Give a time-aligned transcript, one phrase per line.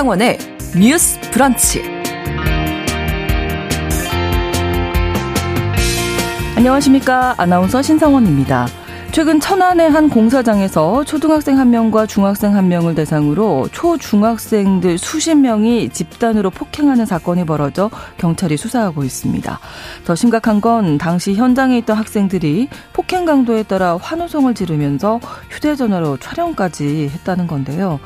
[0.00, 0.38] 신성원의
[0.78, 1.82] 뉴스 브런치.
[6.56, 7.34] 안녕하십니까.
[7.36, 8.66] 아나운서 신성원입니다.
[9.12, 16.48] 최근 천안의 한 공사장에서 초등학생 한 명과 중학생 한 명을 대상으로 초중학생들 수십 명이 집단으로
[16.48, 19.60] 폭행하는 사건이 벌어져 경찰이 수사하고 있습니다.
[20.06, 27.46] 더 심각한 건 당시 현장에 있던 학생들이 폭행 강도에 따라 환호성을 지르면서 휴대전화로 촬영까지 했다는
[27.46, 28.00] 건데요.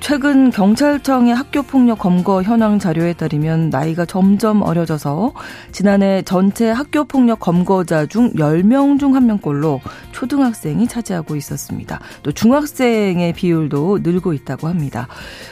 [0.00, 5.32] 최근 경찰청의 학교 폭력 검거 현황 자료에 따르면 나이가 점점 어려져서
[5.70, 9.78] 지난해 전체 학교 폭력 검거자 중 10명 중 1명꼴로
[10.10, 12.00] 초등학생이 차지하고 있었습니다.
[12.24, 15.06] 또 중학생의 비율도 늘고 있다고 합니다.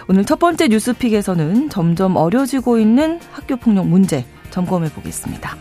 [0.08, 5.56] 오늘 첫 번째 뉴스픽에서는 점점 어려지고 있는 학교 폭력 문제 점검해 보겠습니다.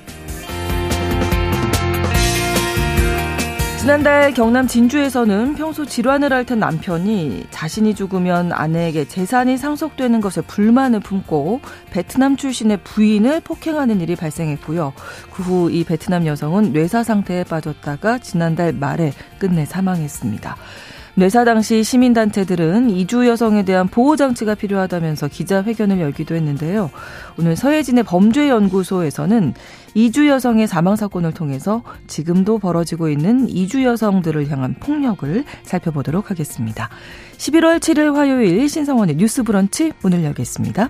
[3.83, 11.59] 지난달 경남 진주에서는 평소 질환을 앓던 남편이 자신이 죽으면 아내에게 재산이 상속되는 것에 불만을 품고
[11.91, 14.93] 베트남 출신의 부인을 폭행하는 일이 발생했고요.
[15.33, 20.55] 그 후 이 베트남 여성은 뇌사 상태에 빠졌다가 지난달 말에 끝내 사망했습니다.
[21.15, 26.89] 뇌사 당시 시민단체들은 이주 여성에 대한 보호장치가 필요하다면서 기자회견을 열기도 했는데요.
[27.37, 29.53] 오늘 서예진의 범죄연구소에서는
[29.93, 36.89] 이주 여성의 사망 사건을 통해서 지금도 벌어지고 있는 이주 여성들을 향한 폭력을 살펴보도록 하겠습니다.
[37.37, 40.89] 11월 7일 화요일 신성원의 뉴스 브런치 문을 열겠습니다.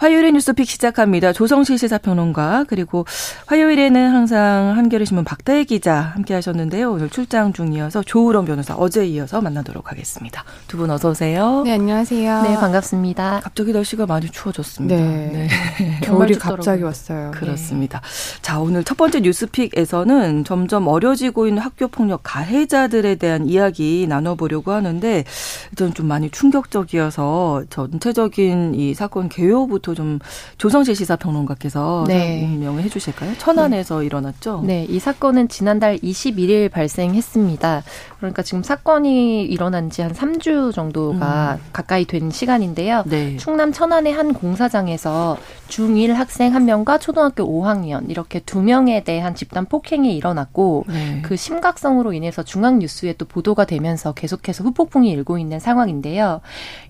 [0.00, 1.34] 화요일의 뉴스픽 시작합니다.
[1.34, 3.04] 조성실 시사평론가 그리고
[3.48, 6.90] 화요일에는 항상 한겨레 신문 박다혜 기자 함께 하셨는데요.
[6.90, 10.42] 오늘 출장 중이어서 조우런 변호사 어제 이어서 만나도록 하겠습니다.
[10.68, 11.64] 두 분 어서 오세요.
[11.66, 12.42] 네, 안녕하세요.
[12.44, 13.40] 네, 반갑습니다.
[13.44, 14.96] 갑자기 날씨가 많이 추워졌습니다.
[14.96, 15.48] 네.
[15.78, 15.98] 네.
[16.00, 17.32] 겨울이 갑자기 왔어요.
[17.32, 18.00] 그렇습니다.
[18.00, 18.40] 네.
[18.40, 25.24] 자, 오늘 첫 번째 뉴스픽에서는 점점 어려지고 있는 학교 폭력 가해자들에 대한 이야기 나눠보려고 하는데
[25.72, 30.18] 일단 좀 많이 충격적이어서 전체적인 이 사건 개요부터 좀
[30.58, 32.40] 조성실 시사평론가께서 네.
[32.40, 33.38] 설명을 해주실까요?
[33.38, 34.06] 천안에서 네.
[34.06, 34.62] 일어났죠.
[34.66, 37.82] 네, 이 사건은 지난달 21일 발생했습니다.
[38.18, 41.68] 그러니까 지금 사건이 일어난 지 한 3주 정도가 음.
[41.72, 43.02] 가까이 된 시간인데요.
[43.06, 43.36] 네.
[43.36, 45.36] 충남 천안의 한 공사장에서
[45.68, 51.20] 중1 학생 한 명과 초등학교 5학년 이렇게 두 명에 대한 집단 폭행이 일어났고 네.
[51.22, 56.40] 그 심각성으로 인해서 중앙 뉴스에 또 보도가 되면서 계속해서 후폭풍이 일고 있는 상황인데요.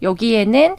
[0.03, 0.77] 여기에는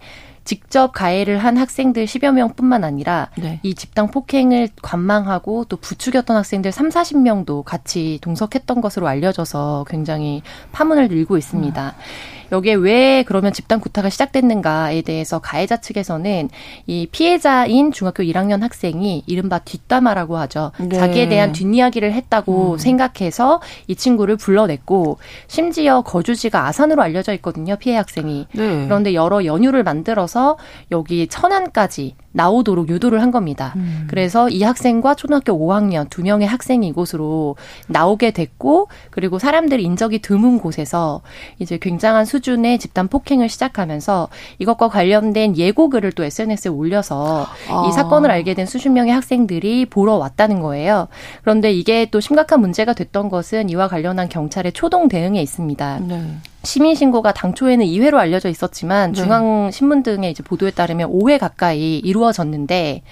[0.51, 3.61] 직접 가해를 한 학생들 10여 명뿐만 아니라 네.
[3.63, 10.41] 이 집단 폭행을 관망하고 또 부추겼던 학생들 3, 40명도 같이 동석했던 것으로 알려져서 굉장히
[10.73, 11.95] 파문을 일고 있습니다.
[11.95, 12.40] 음.
[12.51, 16.49] 여기에 왜 그러면 집단 구타가 시작됐는가에 대해서 가해자 측에서는
[16.87, 20.71] 이 피해자인 중학교 1학년 학생이 이른바 뒷담화라고 하죠.
[20.79, 20.97] 네.
[20.97, 22.77] 자기에 대한 뒷이야기를 했다고 음.
[22.77, 25.17] 생각해서 이 친구를 불러냈고
[25.47, 27.75] 심지어 거주지가 아산으로 알려져 있거든요.
[27.77, 28.47] 피해 학생이.
[28.53, 28.85] 네.
[28.85, 30.57] 그런데 여러 연유를 만들어서
[30.91, 33.73] 여기 천안까지 나오도록 유도를 한 겁니다.
[33.75, 34.07] 음.
[34.09, 37.55] 그래서 이 학생과 초등학교 5학년 두 명의 학생이 이곳으로
[37.87, 41.21] 나오게 됐고 그리고 사람들이 인적이 드문 곳에서
[41.59, 47.87] 이제 굉장한 수준의 집단 폭행을 시작하면서 이것과 관련된 예고글을 또 SNS에 올려서 아.
[47.87, 51.07] 이 사건을 알게 된 수십 명의 학생들이 보러 왔다는 거예요.
[51.41, 55.99] 그런데 이게 또 심각한 문제가 됐던 것은 이와 관련한 경찰의 초동 대응에 있습니다.
[56.07, 56.37] 네.
[56.63, 59.21] 시민 신고가 당초에는 2회로 알려져 있었지만 네.
[59.21, 63.03] 중앙 신문 등의 이제 보도에 따르면 5회 가까이 이루어졌는데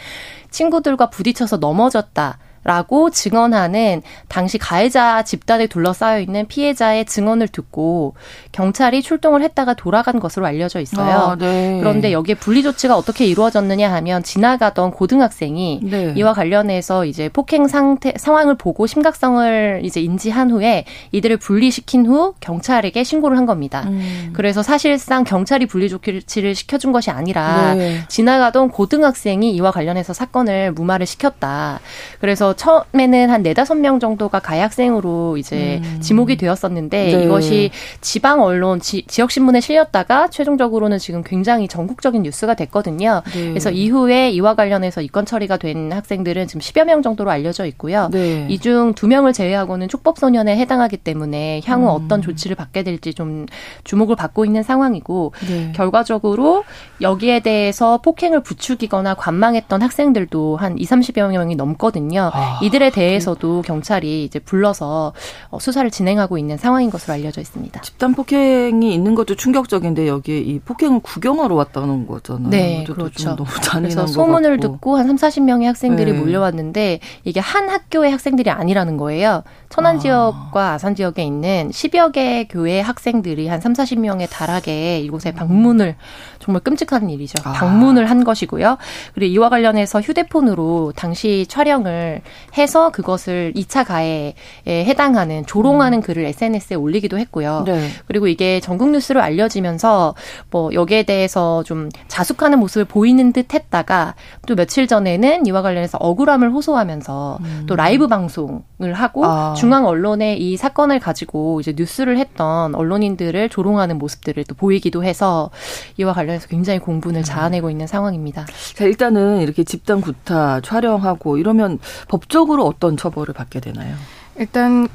[0.51, 2.37] 친구들과 부딪혀서 넘어졌다.
[2.63, 8.15] 라고 증언하는 당시 가해자 집단에 둘러싸여 있는 피해자의 증언을 듣고
[8.51, 11.09] 경찰이 출동을 했다가 돌아간 것으로 알려져 있어요.
[11.09, 11.77] 아, 네.
[11.79, 16.13] 그런데 여기에 분리 조치가 어떻게 이루어졌느냐 하면 지나가던 고등학생이 네.
[16.15, 23.03] 이와 관련해서 이제 폭행 상태 상황을 보고 심각성을 이제 인지한 후에 이들을 분리시킨 후 경찰에게
[23.03, 23.83] 신고를 한 겁니다.
[23.87, 24.31] 음.
[24.33, 28.03] 그래서 사실상 경찰이 분리 조치를 시켜준 것이 아니라 네.
[28.07, 31.79] 지나가던 고등학생이 이와 관련해서 사건을 무마를 시켰다.
[32.19, 35.99] 그래서 그래서 처음에는 한 네다섯 명 정도가 가해 학생으로 이제 음.
[35.99, 37.23] 지목이 되었었는데 네.
[37.23, 43.21] 이것이 지방 언론 지, 지역 신문에 실렸다가 최종적으로는 지금 굉장히 전국적인 뉴스가 됐거든요.
[43.33, 43.49] 네.
[43.49, 48.09] 그래서 이후에 이와 관련해서 입건 처리가 된 학생들은 지금 10여 명 정도로 알려져 있고요.
[48.11, 48.47] 네.
[48.49, 52.05] 이중 두 명을 제외하고는 촉법 소년에 해당하기 때문에 향후 음.
[52.05, 53.45] 어떤 조치를 받게 될지 좀
[53.83, 55.71] 주목을 받고 있는 상황이고 네.
[55.75, 56.63] 결과적으로
[57.01, 62.31] 여기에 대해서 폭행을 부추기거나 관망했던 학생들도 한 2, 30여 명이 넘거든요.
[62.39, 65.13] 아, 이들에 대해서도 경찰이 이제 불러서
[65.49, 67.81] 어, 수사를 진행하고 있는 상황인 것으로 알려져 있습니다.
[67.81, 72.49] 집단 폭행이 있는 것도 충격적인데 여기에 이 폭행을 구경하러 왔다는 거잖아요.
[72.49, 73.35] 네, 그렇죠.
[73.71, 76.17] 그래서 소문을 듣고 한 3, 40명의 학생들이 네.
[76.17, 79.43] 몰려왔는데 이게 한 학교의 학생들이 아니라는 거예요.
[79.69, 79.99] 천안 아.
[79.99, 85.95] 지역과 아산 지역에 있는 10여 개 교회 학생들이 한 3, 40명에 달하게 이곳에 방문을
[86.39, 87.35] 정말 끔찍한 일이죠.
[87.43, 87.53] 아.
[87.53, 88.77] 방문을 한 것이고요.
[89.13, 92.21] 그리고 이와 관련해서 휴대폰으로 당시 촬영을
[92.57, 94.33] 해서 그것을 2차 가해에
[94.67, 96.01] 해당하는 조롱하는 음.
[96.01, 97.63] 글을 SNS에 올리기도 했고요.
[97.65, 97.89] 네.
[98.07, 100.15] 그리고 이게 전국 뉴스로 알려지면서
[100.49, 104.15] 뭐 여기에 대해서 좀 자숙하는 모습을 보이는 듯 했다가
[104.47, 107.63] 또 며칠 전에는 이와 관련해서 억울함을 호소하면서 음.
[107.67, 109.53] 또 라이브 방송을 하고 아.
[109.55, 115.49] 중앙 언론에 이 사건을 가지고 이제 뉴스를 했던 언론인들을 조롱하는 모습들을 또 보이기도 해서
[115.97, 117.23] 이와 관련해서 굉장히 공분을 음.
[117.23, 118.45] 자아내고 있는 상황입니다.
[118.75, 123.95] 자, 일단은 이렇게 집단 구타 촬영하고 이러면 법 적으로 어떤 처벌을 받게 되나요?
[124.37, 124.87] 일단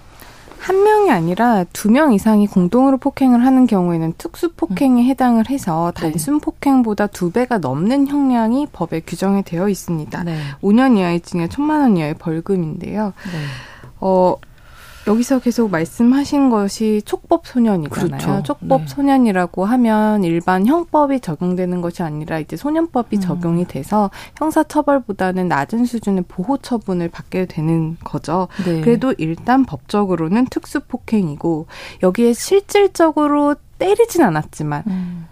[0.58, 5.06] 한 명이 아니라 두 명 이상이 공동으로 폭행을 하는 경우에는 특수 폭행에 음.
[5.06, 6.10] 해당을 해서 네.
[6.10, 10.24] 단순 폭행보다 두 배가 넘는 형량이 법에 규정이 되어 있습니다.
[10.24, 10.38] 네.
[10.62, 13.12] 5년 이하의 징역, 1천만 원 이하의 벌금인데요.
[13.30, 13.38] 네.
[14.00, 14.36] 어,
[15.06, 18.08] 여기서 계속 말씀하신 것이 촉법 소년이잖아요.
[18.08, 18.42] 그렇죠.
[18.42, 18.86] 촉법 네.
[18.86, 23.20] 소년이라고 하면 일반 형법이 적용되는 것이 아니라 이제 소년법이 음.
[23.20, 28.48] 적용이 돼서 형사 처벌보다는 낮은 수준의 보호 처분을 받게 되는 거죠.
[28.64, 28.80] 네.
[28.80, 31.66] 그래도 일단 법적으로는 특수 폭행이고
[32.02, 35.26] 여기에 실질적으로 때리진 않았지만 음.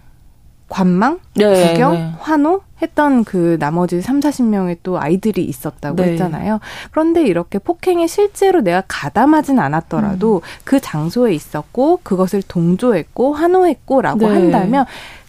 [0.73, 2.11] 관망, 네, 구경, 네.
[2.17, 6.11] 환호 했던 그 나머지 3, 40명의 또 아이들이 있었다고 네.
[6.13, 6.59] 했잖아요.
[6.89, 10.41] 그런데 이렇게 폭행에 실제로 내가 가담하진 않았더라도 음.
[10.63, 14.25] 그 장소에 있었고 그것을 동조했고 환호했고라고 네.
[14.25, 14.85] 한다면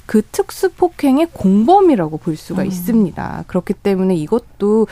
[0.06, 2.67] 그 특수 폭행의 공범이라고 볼 수가 음.
[2.67, 3.44] 있습니다.
[3.46, 4.87] 그렇기 때문에 이것도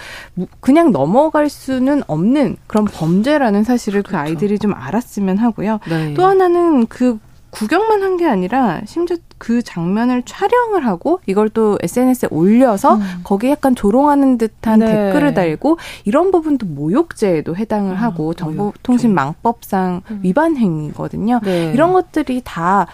[0.61, 4.23] 그냥 넘어갈 수는 없는 그런 범죄라는 사실을 그 그렇죠.
[4.25, 5.81] 그 아이들이 좀 알았으면 하고요.
[5.89, 6.13] 네.
[6.13, 7.19] 또 하나는 그
[7.53, 13.03] 구경만 한 게 아니라 심지어 그 장면을 촬영을 하고 이걸 또 SNS에 올려서 음.
[13.25, 14.87] 거기에 약간 조롱하는 듯한 네.
[14.87, 20.21] 댓글을 달고 이런 부분도 모욕죄에도 해당을 음, 하고 정보통신망법상 음.
[20.23, 21.41] 위반 행위거든요.
[21.43, 21.73] 네.
[21.75, 22.87] 이런 것들이 다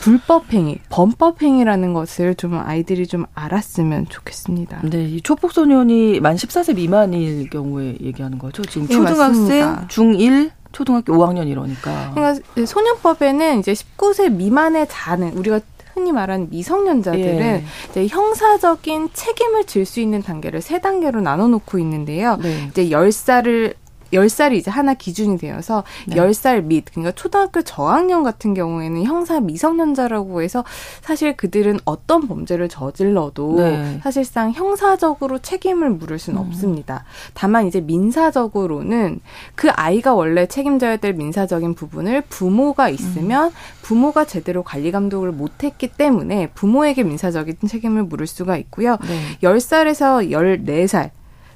[0.00, 4.80] 불법 행위, 범법 행위라는 것을 좀 아이들이 좀 알았으면 좋겠습니다.
[4.82, 8.62] 네, 이 초폭 소년이 만 14세 미만일 경우에 얘기하는 거죠.
[8.64, 12.12] 지금 네, 초등학생, 네, 중1 초등학교 5학년 이러니까.
[12.14, 15.60] 그러니까 소년법에는 이제 19세 미만의 자는 우리가
[15.94, 17.64] 흔히 말하는 미성년자들은 예.
[17.90, 22.36] 이제 형사적인 책임을 질 수 있는 단계를 세 단계로 나눠 놓고 있는데요.
[22.42, 22.66] 네.
[22.70, 23.74] 이제 10살을
[24.14, 26.16] 10살이 이제 하나 기준이 되어서 네.
[26.16, 30.64] 10살 밑, 그러니까 초등학교 저학년 같은 경우에는 형사 미성년자라고 해서
[31.02, 34.00] 사실 그들은 어떤 범죄를 저질러도 네.
[34.02, 36.46] 사실상 형사적으로 책임을 물을 수는 음.
[36.46, 37.04] 없습니다.
[37.34, 39.20] 다만 이제 민사적으로는
[39.54, 43.52] 그 아이가 원래 책임져야 될 민사적인 부분을 부모가 있으면 음.
[43.82, 48.96] 부모가 제대로 관리 감독을 못했기 때문에 부모에게 민사적인 책임을 물을 수가 있고요.
[49.06, 49.38] 네.
[49.42, 51.10] 10살에서 14살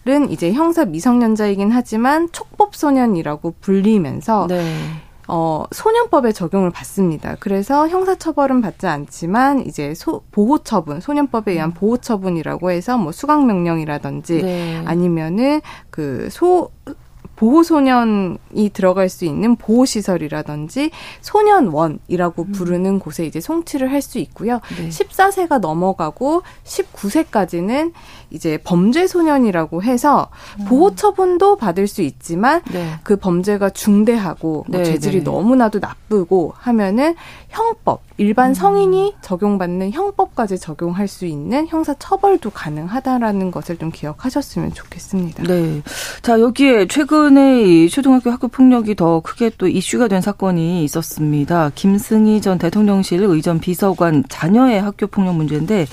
[0.08, 4.64] 은 이제 형사 미성년자이긴 하지만 촉법 소년이라고 불리면서 네.
[5.26, 7.36] 어, 소년법에 적용을 받습니다.
[7.38, 11.74] 그래서 형사처벌은 받지 않지만 이제 소, 보호처분, 소년법에 의한 음.
[11.74, 14.82] 보호처분이라고 해서 뭐 수강명령이라든지 네.
[14.86, 15.60] 아니면은
[15.90, 16.70] 그 소,
[17.38, 22.52] 보호소년이 들어갈 수 있는 보호시설이라든지 소년원이라고 음.
[22.52, 24.60] 부르는 곳에 이제 송치를 할 수 있고요.
[24.76, 24.88] 네.
[24.88, 27.92] 14세가 넘어가고 19세까지는
[28.30, 30.28] 이제 범죄 소년이라고 해서
[30.60, 30.64] 음.
[30.66, 32.94] 보호 처분도 받을 수 있지만 네.
[33.02, 35.22] 그 범죄가 중대하고 뭐 네, 재질이 네.
[35.24, 37.14] 너무나도 나쁘고 하면은
[37.48, 38.54] 형법 일반 음.
[38.54, 45.44] 성인이 적용받는 형법까지 적용할 수 있는 형사 처벌도 가능하다라는 것을 좀 기억하셨으면 좋겠습니다.
[45.44, 45.82] 네.
[46.20, 51.70] 자, 여기에 최근에 이 초등학교 학교 폭력이 더 크게 또 이슈가 된 사건이 있었습니다.
[51.74, 55.86] 김승희 전 대통령실 의전 비서관 자녀의 학교 폭력 문제인데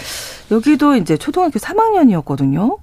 [0.52, 2.78] 여기도 이제 초등학교 3학년이었거든요.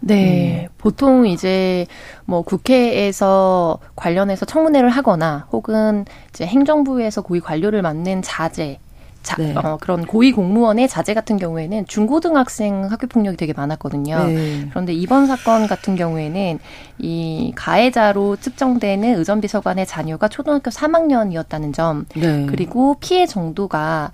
[0.00, 0.68] 네.
[0.68, 0.74] 음.
[0.78, 1.86] 보통 이제
[2.24, 8.78] 뭐 국회에서 관련해서 청문회를 하거나 혹은 이제 행정부에서 고위 관료를 맡는 자제
[9.26, 9.52] 자, 네.
[9.56, 14.24] 어, 그런 고위 공무원의 자제 같은 경우에는 중고등학생 학교 폭력이 되게 많았거든요.
[14.26, 14.68] 네.
[14.70, 16.60] 그런데 이번 사건 같은 경우에는
[17.00, 22.46] 이 가해자로 측정되는 의전 비서관의 자녀가 초등학교 3학년이었다는 점, 네.
[22.48, 24.12] 그리고 피해 정도가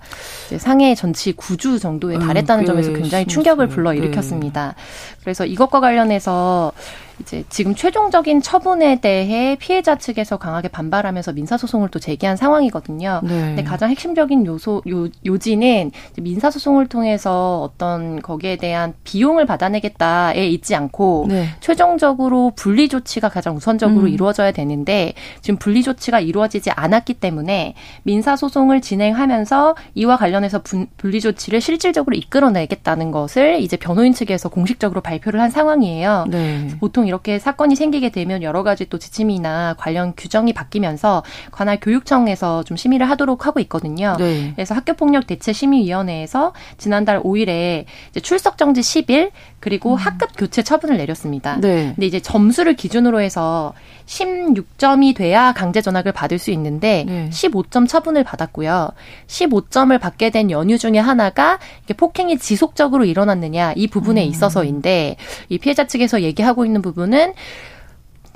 [0.57, 4.73] 상해 전치 9주 정도에 달했다는 음, 점에서 굉장히 충격을 불러 일으켰습니다.
[5.21, 6.71] 그래서 이것과 관련해서
[7.19, 13.21] 이제 지금 최종적인 처분에 대해 피해자 측에서 강하게 반발하면서 민사소송을 또 제기한 상황이거든요.
[13.23, 13.29] 네.
[13.29, 21.27] 근데 가장 핵심적인 요소 요, 요지는 민사소송을 통해서 어떤 거기에 대한 비용을 받아내겠다에 있지 않고
[21.29, 21.47] 네.
[21.59, 24.09] 최종적으로 분리 조치가 가장 우선적으로 음.
[24.09, 31.61] 이루어져야 되는데 지금 분리 조치가 이루어지지 않았기 때문에 민사소송을 진행하면서 이와 관련해서 분, 분리 조치를
[31.61, 36.25] 실질적으로 이끌어내겠다는 것을 이제 변호인 측에서 공식적으로 발표를 한 상황이에요.
[36.29, 36.67] 네.
[36.79, 42.77] 보통 이렇게 사건이 생기게 되면 여러 가지 또 지침이나 관련 규정이 바뀌면서 관할 교육청에서 좀
[42.77, 44.15] 심의를 하도록 하고 있거든요.
[44.17, 44.51] 네.
[44.55, 47.85] 그래서 학교폭력 대체 심의위원회에서 지난달 5일에
[48.21, 49.31] 출석 정지 10일
[49.63, 49.95] 그리고 음.
[49.95, 51.55] 학급 교체 처분을 내렸습니다.
[51.61, 51.93] 네.
[51.95, 53.73] 근데 이제 점수를 기준으로 해서
[54.07, 57.29] 16점이 돼야 강제 전학을 받을 수 있는데 네.
[57.29, 58.89] 15점 처분을 받았고요.
[59.27, 64.27] 15점을 받게 된 연유 중에 하나가 이게 폭행이 지속적으로 일어났느냐 이 부분에 음.
[64.27, 65.15] 있어서인데
[65.47, 67.31] 이 피해자 측에서 얘기하고 있는 부분은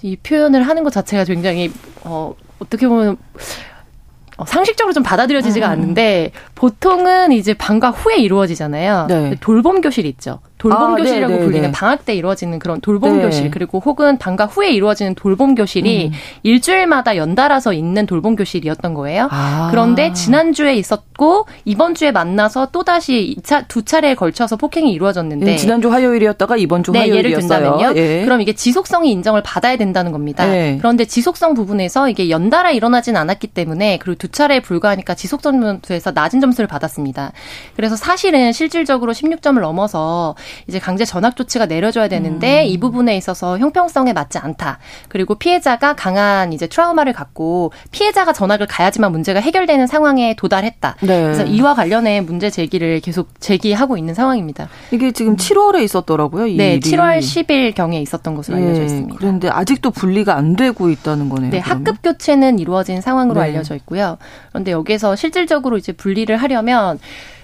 [0.04, 1.70] 이 표현을 하는 것 자체가 굉장히
[2.06, 3.18] 어 어떻게 보면
[4.38, 5.72] 어, 상식적으로 좀 받아들여지지가 음.
[5.74, 9.08] 않는데 보통은 이제 방과 후에 이루어지잖아요.
[9.10, 9.36] 네.
[9.42, 10.40] 돌봄 교실 있죠.
[10.58, 11.72] 돌봄 아, 교실이라고 네, 네, 불리는 네.
[11.72, 13.24] 방학 때 이루어지는 그런 돌봄 네.
[13.24, 16.12] 교실 그리고 혹은 방과 후에 이루어지는 돌봄 교실이 음.
[16.44, 19.28] 일주일마다 연달아서 있는 돌봄 교실이었던 거예요.
[19.32, 19.68] 아.
[19.70, 23.36] 그런데 지난주에 있었고 이번 주에 만나서 또 다시
[23.68, 27.18] 두 차례에 걸쳐서 폭행이 이루어졌는데 네, 지난주 화요일이었다가 이번 주 화요일이었어요.
[27.18, 27.94] 예를 든다면요.
[27.96, 28.22] 예.
[28.26, 30.48] 그럼 이게 지속성이 인정을 받아야 된다는 겁니다.
[30.48, 30.78] 예.
[30.80, 36.68] 그런데 지속성 부분에서 이게 연달아 일어나진 않았기 때문에 그리고 두 차례에 불과하니까 지속점수에서 낮은 점수를
[36.68, 37.32] 받았습니다.
[37.76, 40.36] 그래서 사실은 실질적으로 16점을 넘어서
[40.68, 42.68] 이제 강제 전학 조치가 내려져야 되는데 음.
[42.68, 44.80] 이 부분에 있어서 형평성에 맞지 않다.
[45.10, 50.96] 그리고 피해자가 강한 이제 트라우마를 갖고 피해자가 전학을 가야지만 문제가 해결되는 상황에 도달했다.
[51.02, 51.24] 네.
[51.24, 54.70] 그래서 이와 관련해 문제 제기를 계속 제기하고 있는 상황입니다.
[54.92, 56.46] 이게 지금 7월에 있었더라고요.
[56.46, 56.80] 네, 일이.
[56.80, 58.64] 7월 10일 경에 있었던 것으로 네.
[58.64, 59.16] 알려져 있습니다.
[59.18, 61.52] 그런데 아직도 분리가 안 되고 있다는 거네요.
[61.52, 61.88] 네, 그러면?
[61.88, 63.48] 학급 교체는 이루어진 상황으로 네.
[63.48, 64.18] 알려져 있고요.
[64.50, 67.00] 그런데 여기서 실질적으로 이제 분리를 하려면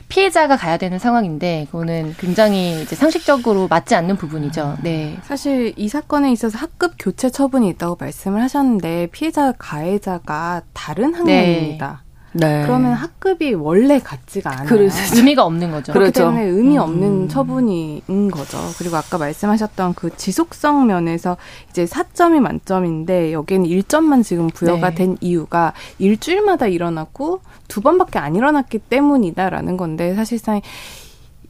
[0.09, 4.77] 피해자가 가야 되는 상황인데 그거는 굉장히 이제 상식적으로 맞지 않는 부분이죠.
[4.83, 5.17] 네.
[5.23, 12.02] 사실 이 사건에 있어서 학급 교체 처분이 있다고 말씀을 하셨는데 피해자 가해자가 다른 학년입니다.
[12.33, 12.59] 네.
[12.59, 12.65] 네.
[12.65, 14.67] 그러면 학급이 원래 같지가 않아요.
[14.67, 15.93] 그래서 의미가 없는 거죠.
[15.93, 16.31] 그렇기 그렇죠.
[16.31, 17.27] 때문에 의미 없는 음.
[17.27, 18.57] 처분인 거죠.
[18.77, 21.37] 그리고 아까 말씀하셨던 그 지속성 면에서
[21.69, 24.95] 이제 4점이 만점인데 여기에는 1점만 지금 부여가 네.
[24.95, 30.61] 된 이유가 일주일마다 일어났고 두 번밖에 안 일어났기 때문이다라는 건데 사실상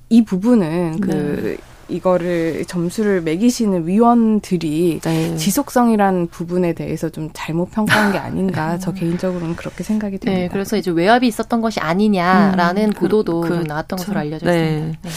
[0.10, 1.73] 이 부분은 그 네.
[1.94, 5.36] 이거를 점수를 매기시는 위원들이 네.
[5.36, 10.42] 지속성이란 부분에 대해서 좀 잘못 평가한 게 아닌가 저 개인적으로는 그렇게 생각이 듭니다.
[10.42, 14.76] 네, 그래서 이제 외압이 있었던 것이 아니냐라는 음, 보도도 그, 그, 나왔던 것으로 알려져 네.
[14.76, 15.00] 있습니다.
[15.02, 15.10] 네.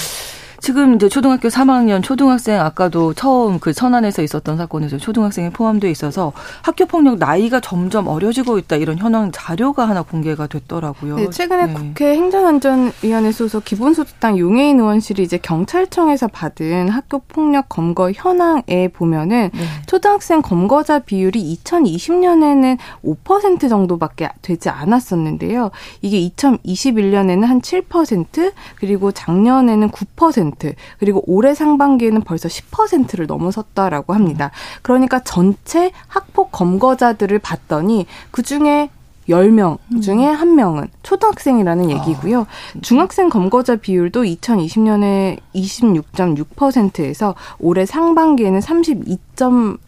[0.60, 6.32] 지금 이제 초등학교 3학년 초등학생 아까도 처음 그 천안에서 있었던 사건에서 초등학생이 포함되어 있어서
[6.62, 11.16] 학교 폭력 나이가 점점 어려지고 있다 이런 현황 자료가 하나 공개가 됐더라고요.
[11.16, 11.74] 네, 최근에 네.
[11.74, 19.64] 국회 행정안전위원회 소속 기본소득당 용해인 의원실이 이제 경찰청에서 받은 학교 폭력 검거 현황에 보면은 네.
[19.86, 25.70] 초등학생 검거자 비율이 2020년에는 5% 정도밖에 되지 않았었는데요.
[26.02, 34.50] 이게 2021년에는 한 7% 그리고 작년에는 9% 10% 그리고 올해 상반기에는 벌써 10%를 넘어섰다라고 합니다.
[34.82, 38.90] 그러니까 전체 학폭 검거자들을 봤더니 그 중에
[39.28, 42.42] 10명 중에 한 명은 초등학생이라는 얘기고요.
[42.42, 42.46] 아,
[42.80, 49.78] 중학생 검거자 비율도 2020년에 26.6%에서 올해 상반기에는 32.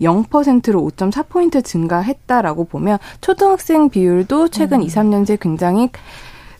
[0.00, 4.82] 0%로 5.4포인트 증가했다라고 보면 초등학생 비율도 최근 음.
[4.82, 5.88] 2, 3년째 굉장히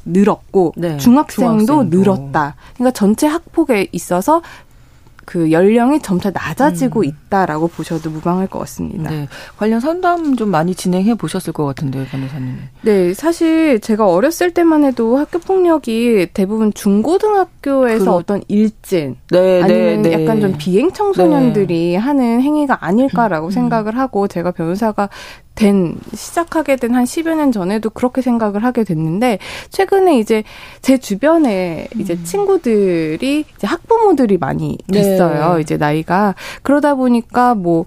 [0.04, 2.56] 늘었고 네, 중학생도, 중학생도 늘었다.
[2.75, 4.42] 그러니까 전체 학폭에 있어서
[5.25, 7.04] 그 연령이 점차 낮아지고 음.
[7.04, 9.11] 있다라고 보셔도 무방할 것 같습니다.
[9.11, 9.28] 네.
[9.56, 12.56] 관련 상담 좀 많이 진행해 보셨을 것 같은데요, 변호사님.
[12.82, 18.14] 네, 사실 제가 어렸을 때만 해도 학교 폭력이 대부분 중고등학 교에서 그렇...
[18.14, 21.97] 어떤 일진 네, 네 아니면 네, 약간 좀 비행 청소년들이 네.
[21.97, 23.50] 하는 행위가 아닐까라고 음.
[23.50, 25.09] 생각을 하고 제가 변호사가
[25.54, 29.38] 된 시작하게 된 한 10여 년 전에도 그렇게 생각을 하게 됐는데
[29.71, 30.42] 최근에 이제
[30.83, 32.25] 제 주변에 이제 음.
[32.25, 35.54] 친구들이 이제 학부모들이 많이 됐어요.
[35.54, 35.61] 네.
[35.61, 37.85] 이제 나이가 그러다 보니까 뭐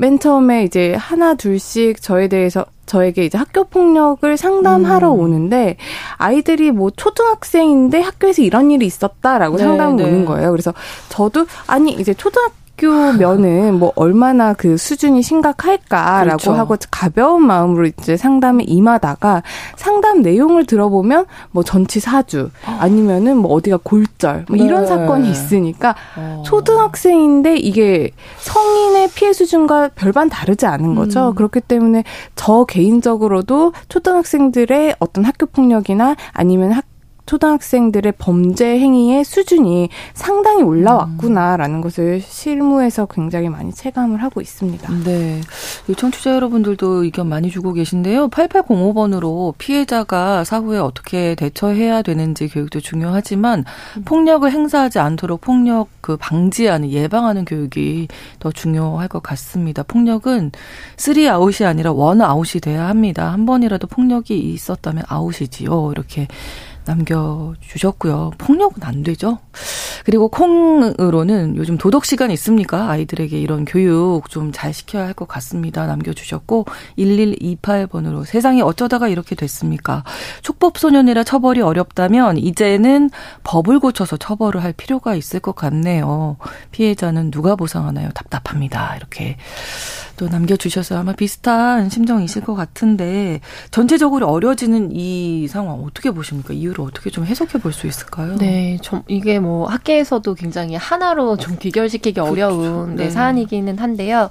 [0.00, 5.20] 맨 처음에 이제 하나 둘씩 저에 대해서 저에게 이제 학교 폭력을 상담하러 음.
[5.20, 5.76] 오는데
[6.16, 10.02] 아이들이 뭐 초등학생인데 학교에서 이런 일이 있었다라고 네, 상담을 네.
[10.02, 10.50] 오는 거예요.
[10.50, 10.74] 그래서
[11.08, 16.52] 저도 아니 이제 초등학 학교면은 뭐 얼마나 그 수준이 심각할까라고 그렇죠.
[16.54, 19.42] 하고 가벼운 마음으로 이제 상담에 임하다가
[19.76, 24.64] 상담 내용을 들어보면 뭐 전치 사주 아니면은 뭐 어디가 골절 뭐 네.
[24.64, 26.42] 이런 사건이 있으니까 어.
[26.46, 31.28] 초등학생인데 이게 성인의 피해 수준과 별반 다르지 않은 거죠.
[31.28, 31.34] 음.
[31.34, 36.84] 그렇기 때문에 저 개인적으로도 초등학생들의 어떤 학교 폭력이나 아니면 학
[37.26, 41.80] 초등학생들의 범죄 행위의 수준이 상당히 올라왔구나라는 음.
[41.80, 44.92] 것을 실무에서 굉장히 많이 체감을 하고 있습니다.
[45.04, 45.40] 네.
[45.96, 48.28] 청취자 여러분들도 의견 많이 주고 계신데요.
[48.28, 53.64] 8805번으로 피해자가 사후에 어떻게 대처해야 되는지 교육도 중요하지만
[53.96, 54.02] 음.
[54.04, 58.08] 폭력을 행사하지 않도록 폭력 그 방지하는 예방하는 교육이
[58.38, 59.82] 더 중요할 것 같습니다.
[59.82, 60.52] 폭력은
[60.96, 63.32] three 아웃이 아니라 one 아웃이 돼야 합니다.
[63.32, 65.92] 한 번이라도 폭력이 있었다면 아웃이지요.
[65.92, 66.26] 이렇게
[66.84, 68.32] 남겨주셨고요.
[68.38, 69.38] 폭력은 안 되죠.
[70.04, 72.88] 그리고 콩으로는 요즘 도덕 시간 있습니까?
[72.90, 75.86] 아이들에게 이런 교육 좀 잘 시켜야 할 것 같습니다.
[75.86, 76.66] 남겨주셨고
[76.98, 80.04] 1128번으로 세상이 어쩌다가 이렇게 됐습니까?
[80.42, 83.10] 촉법소년이라 처벌이 어렵다면 이제는
[83.44, 86.36] 법을 고쳐서 처벌을 할 필요가 있을 것 같네요.
[86.72, 88.10] 피해자는 누가 보상하나요?
[88.14, 88.96] 답답합니다.
[88.96, 89.36] 이렇게
[90.20, 96.52] 또 남겨주셔서 아마 비슷한 심정이실 것 같은데 전체적으로 어려지는 이 상황 어떻게 보십니까?
[96.52, 98.36] 이유를 어떻게 좀 해석해 볼 수 있을까요?
[98.36, 102.30] 네, 좀 이게 뭐 학계에서도 굉장히 하나로 좀 귀결시키기 그렇죠.
[102.32, 103.04] 어려운 네.
[103.04, 104.28] 네, 사안이기는 한데요.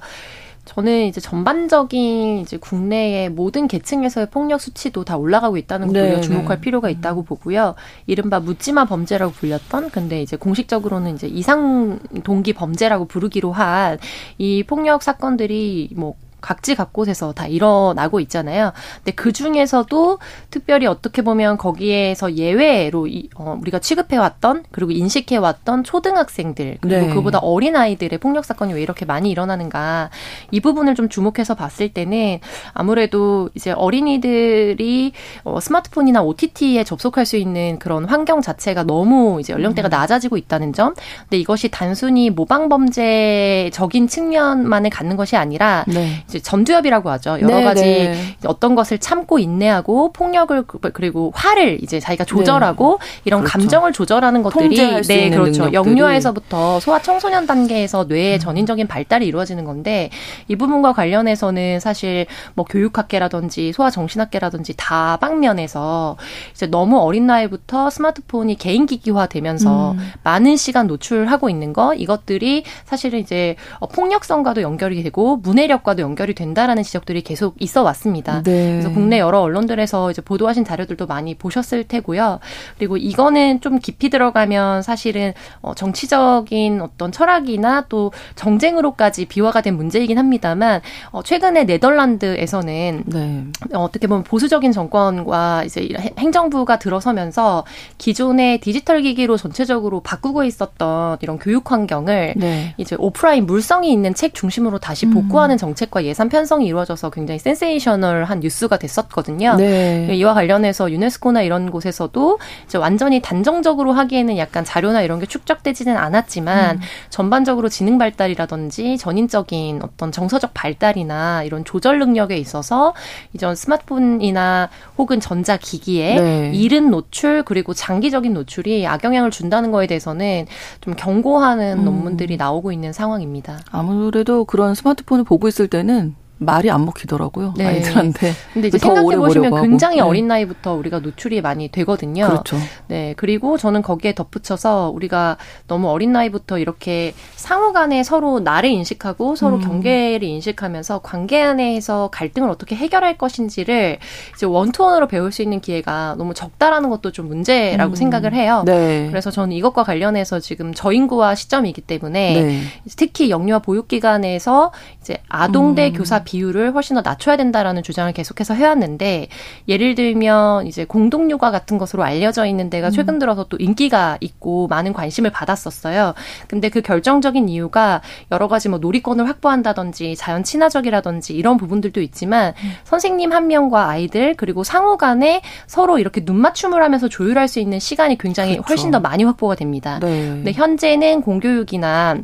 [0.70, 6.58] 저는 이제 전반적인 이제 국내의 모든 계층에서의 폭력 수치도 다 올라가고 있다는 거 네, 주목할
[6.58, 6.60] 네.
[6.60, 7.74] 필요가 있다고 보고요.
[8.06, 13.98] 이른바 묻지마 범죄라고 불렸던 근데 이제 공식적으로는 이제 이상 동기 범죄라고 부르기로 한
[14.38, 18.72] 이 폭력 사건들이 뭐 각지 각곳에서 다 일어나고 있잖아요.
[18.96, 20.18] 근데 그 중에서도
[20.50, 27.14] 특별히 어떻게 보면 거기에서 예외로 이, 어, 우리가 취급해왔던 그리고 인식해왔던 초등학생들 그리고 네.
[27.14, 30.10] 그보다 어린 아이들의 폭력 사건이 왜 이렇게 많이 일어나는가
[30.50, 32.40] 이 부분을 좀 주목해서 봤을 때는
[32.72, 35.12] 아무래도 이제 어린이들이
[35.44, 39.90] 어, 스마트폰이나 OTT에 접속할 수 있는 그런 환경 자체가 너무 이제 연령대가 음.
[39.90, 40.94] 낮아지고 있다는 점.
[41.22, 46.24] 근데 이것이 단순히 모방 범죄적인 측면만을 갖는 것이 아니라 네.
[46.30, 47.38] 이제 전두엽이라고 하죠.
[47.40, 48.36] 여러 네, 가지 네.
[48.46, 53.20] 어떤 것을 참고 인내하고 폭력을 그, 그리고 화를 이제 자기가 조절하고 네.
[53.24, 53.58] 이런 그렇죠.
[53.58, 54.76] 감정을 조절하는 것들이
[55.08, 55.64] 네 그렇죠.
[55.64, 55.74] 능력들이.
[55.74, 58.38] 영유아에서부터 소아 청소년 단계에서 뇌의 음.
[58.38, 60.10] 전인적인 발달이 이루어지는 건데
[60.46, 66.16] 이 부분과 관련해서는 사실 뭐 교육학계라든지 소아 정신학계라든지 다방면에서
[66.52, 70.12] 이제 너무 어린 나이부터 스마트폰이 개인기기화 되면서 음.
[70.22, 76.34] 많은 시간 노출하고 있는 거 이것들이 사실은 이제 어, 폭력성과도 연결이 되고 문해력과도 연결 연결이
[76.34, 78.42] 된다라는 지적들이 계속 있어 왔습니다.
[78.42, 78.72] 네.
[78.72, 82.40] 그래서 국내 여러 언론들에서 이제 보도하신 자료들도 많이 보셨을 테고요.
[82.76, 90.18] 그리고 이거는 좀 깊이 들어가면 사실은 어 정치적인 어떤 철학이나 또 정쟁으로까지 비화가 된 문제이긴
[90.18, 93.44] 합니다만 어 최근에 네덜란드에서는 네.
[93.72, 97.64] 어 어떻게 보면 보수적인 정권과 이제 행정부가 들어서면서
[97.96, 102.74] 기존의 디지털 기기로 전체적으로 바꾸고 있었던 이런 교육 환경을 네.
[102.76, 105.58] 이제 오프라인 물성이 있는 책 중심으로 다시 복구하는 음.
[105.58, 109.56] 정책과 예산 편성이 이루어져서 굉장히 센세이셔널한 뉴스가 됐었거든요.
[109.56, 110.08] 네.
[110.14, 116.76] 이와 관련해서 유네스코나 이런 곳에서도 이제 완전히 단정적으로 하기에는 약간 자료나 이런 게 축적되지는 않았지만
[116.76, 116.80] 음.
[117.08, 122.94] 전반적으로 지능 발달이라든지 전인적인 어떤 정서적 발달이나 이런 조절 능력에 있어서
[123.32, 124.68] 이전 스마트폰이나
[124.98, 126.50] 혹은 전자기기에 네.
[126.54, 130.46] 이른 노출 그리고 장기적인 노출이 악영향을 준다는 거에 대해서는
[130.80, 131.84] 좀 경고하는 음.
[131.84, 133.58] 논문들이 나오고 있는 상황입니다.
[133.70, 135.99] 아무래도 그런 스마트폰을 보고 있을 때는
[136.40, 137.66] 말이 안 먹히더라고요 네.
[137.66, 138.32] 아이들한테.
[138.54, 139.96] 근데 이제 생각해 보시면 굉장히.
[139.96, 140.02] 네.
[140.02, 142.26] 어린 나이부터 우리가 노출이 많이 되거든요.
[142.26, 142.56] 그렇죠.
[142.88, 145.36] 네 그리고 저는 거기에 덧붙여서 우리가
[145.68, 149.60] 너무 어린 나이부터 이렇게 상호간에 서로 나를 인식하고 서로 음.
[149.60, 153.98] 경계를 인식하면서 관계 안에서 갈등을 어떻게 해결할 것인지를
[154.34, 157.96] 이제 원투원으로 배울 수 있는 기회가 너무 적다라는 것도 좀 문제라고 음.
[157.96, 158.62] 생각을 해요.
[158.64, 159.08] 네.
[159.10, 162.62] 그래서 저는 이것과 관련해서 지금 저인구와 시점이기 때문에 네.
[162.96, 164.72] 특히 영유아 보육기관에서
[165.02, 165.92] 이제 아동 대 음.
[165.92, 169.26] 교사 비율을 훨씬 더 낮춰야 된다라는 주장을 계속해서 해왔는데
[169.66, 172.92] 예를 들면 이제 공동육아 같은 것으로 알려져 있는 데가 음.
[172.92, 176.14] 최근 들어서 또 인기가 있고 많은 관심을 받았었어요.
[176.46, 182.72] 근데 그 결정적인 이유가 여러 가지 뭐 놀이권을 확보한다든지 자연 친화적이라든지 이런 부분들도 있지만 음.
[182.84, 187.80] 선생님 한 명과 아이들 그리고 상호 간에 서로 이렇게 눈 맞춤을 하면서 조율할 수 있는
[187.80, 188.68] 시간이 굉장히 그렇죠.
[188.68, 189.98] 훨씬 더 많이 확보가 됩니다.
[190.00, 190.28] 네.
[190.28, 192.18] 근데 현재는 공교육이나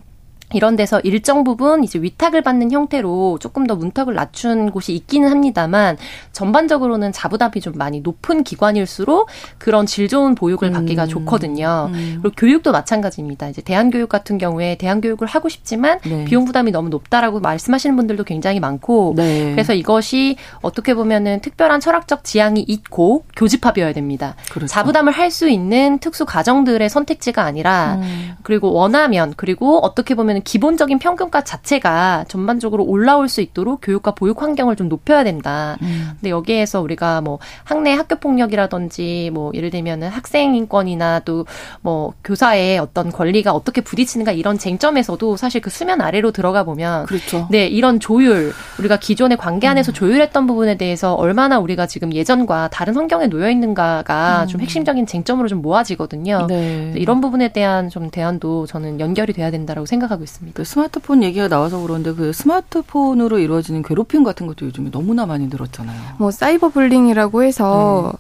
[0.53, 5.97] 이런 데서 일정 부분 이제 위탁을 받는 형태로 조금 더 문턱을 낮춘 곳이 있기는 합니다만
[6.33, 9.29] 전반적으로는 자부담이 좀 많이 높은 기관일수록
[9.59, 11.09] 그런 질 좋은 보육을 받기가 음.
[11.09, 11.91] 좋거든요.
[11.93, 12.19] 음.
[12.23, 13.49] 그리고 교육도 마찬가지입니다.
[13.49, 16.25] 이제 대한교육 같은 경우에 대한교육을 하고 싶지만 네.
[16.25, 19.51] 비용 부담이 너무 높다라고 말씀하시는 분들도 굉장히 많고 네.
[19.53, 24.35] 그래서 이것이 어떻게 보면은 특별한 철학적 지향이 있고 교집합이어야 됩니다.
[24.51, 24.67] 그렇죠.
[24.69, 28.37] 자부담을 할 수 있는 특수 가정들의 선택지가 아니라 음.
[28.43, 34.77] 그리고 원하면 그리고 어떻게 보면 기본적인 평균가 자체가 전반적으로 올라올 수 있도록 교육과 보육 환경을
[34.77, 35.77] 좀 높여야 된다.
[35.83, 36.11] 음.
[36.13, 41.45] 근데 여기에서 우리가 뭐 학내 학교 폭력이라든지 뭐 예를 들면은 학생 인권이나 또
[41.81, 47.47] 뭐 교사의 어떤 권리가 어떻게 부딪히는가 이런 쟁점에서도 사실 그 수면 아래로 들어가 보면 그렇죠.
[47.51, 49.95] 네, 이런 조율 우리가 기존의 관계 안에서 음.
[49.95, 54.47] 조율했던 부분에 대해서 얼마나 우리가 지금 예전과 다른 환경에 놓여 있는가가 음.
[54.49, 56.47] 좀 핵심적인 쟁점으로 좀 모아지거든요.
[56.49, 56.93] 네.
[56.97, 60.57] 이런 부분에 대한 좀 대안도 저는 연결이 돼야 된다라고 생각하고 있습니다.
[60.57, 66.17] 그 스마트폰 얘기가 나와서 그런데 그 스마트폰으로 이루어지는 괴롭힘 같은 것도 요즘에 너무나 많이 늘었잖아요.
[66.19, 68.19] 뭐 사이버 불링이라고 해서 네.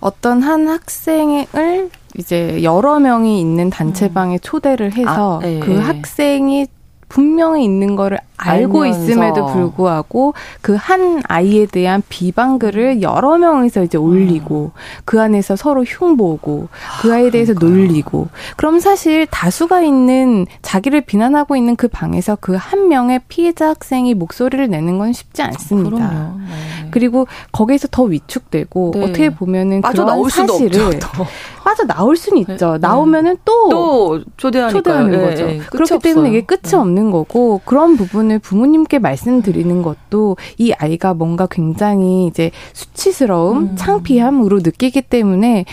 [0.00, 4.38] 어떤 한 학생을 이제 여러 명이 있는 단체방에 음.
[4.42, 5.60] 초대를 해서 아, 네.
[5.60, 6.66] 그 학생이
[7.08, 9.00] 분명히 있는 거를 알고 알면서.
[9.00, 14.80] 있음에도 불구하고 그 한 아이에 대한 비방글을 여러 명이서 이제 올리고 음.
[15.04, 16.68] 그 안에서 서로 흉보고
[17.00, 22.56] 그 아이에 대해서 그 놀리고 그럼 사실 다수가 있는 자기를 비난하고 있는 그 방에서 그
[22.56, 26.34] 한 명의 피해자 학생이 목소리를 내는 건 쉽지 않습니다.
[26.38, 26.88] 네.
[26.90, 29.02] 그리고 거기에서 더 위축되고 네.
[29.04, 30.98] 어떻게 보면은 그런 사실을
[31.64, 32.72] 빠져 나올 수는 있죠.
[32.72, 32.78] 네.
[32.78, 35.46] 나오면은 또, 또 초대하는 네, 거죠.
[35.46, 35.60] 네.
[35.70, 36.76] 그렇기 때문에 이게 끝이 네.
[36.76, 43.76] 없는 거고 그런 부분 을 부모님께 말씀드리는 것도 이 아이가 뭔가 굉장히 이제 수치스러움, 음.
[43.76, 45.64] 창피함으로 느끼기 때문에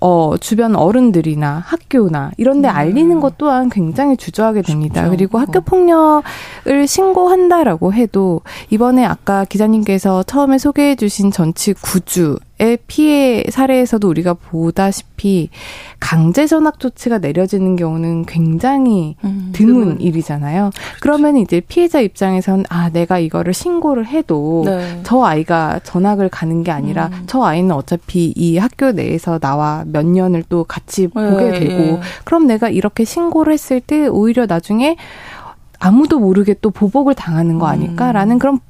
[0.00, 2.74] 어, 주변 어른들이나 학교나 이런 데 음.
[2.74, 5.02] 알리는 것 또한 굉장히 주저하게 됩니다.
[5.02, 5.10] 쉽죠.
[5.10, 13.44] 그리고 학교 폭력을 신고한다라고 해도 이번에 아까 기자님께서 처음에 소개해 주신 전치 구주 의 피해
[13.50, 15.50] 사례에서도 우리가 보다시피
[16.00, 20.70] 강제 전학 조치가 내려지는 경우는 굉장히 음, 드문 일이잖아요.
[20.70, 20.98] 그렇죠.
[21.02, 25.00] 그러면 이제 피해자 입장에선 아 내가 이거를 신고를 해도 네.
[25.02, 27.24] 저 아이가 전학을 가는 게 아니라 음.
[27.26, 32.00] 저 아이는 어차피 이 학교 내에서 나와 몇 년을 또 같이 네, 보게 되고 네.
[32.24, 34.96] 그럼 내가 이렇게 신고를 했을 때 오히려 나중에
[35.78, 37.70] 아무도 모르게 또 보복을 당하는 거 음.
[37.70, 38.38] 아닐까라는 음.
[38.38, 38.60] 그런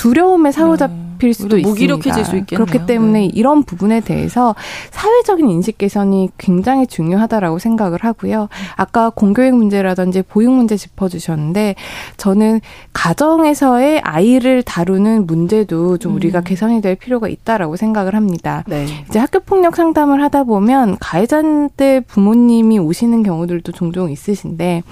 [0.00, 1.32] 두려움에 사로잡힐 네.
[1.34, 1.68] 수도 있습니다.
[1.68, 2.64] 무기력해질 수 있겠네요.
[2.64, 3.24] 그렇기 때문에 네.
[3.26, 4.54] 이런 부분에 대해서
[4.90, 8.48] 사회적인 인식 개선이 굉장히 중요하다라고 생각을 하고요.
[8.76, 11.74] 아까 공교육 문제라든지 보육 문제 짚어주셨는데
[12.16, 12.62] 저는
[12.94, 16.44] 가정에서의 아이를 다루는 문제도 좀 우리가 음.
[16.44, 18.64] 개선이 될 필요가 있다라고 생각을 합니다.
[18.68, 18.86] 네.
[19.06, 24.82] 이제 학교 폭력 상담을 하다 보면 가해자들 부모님이 오시는 경우들도 종종 있으신데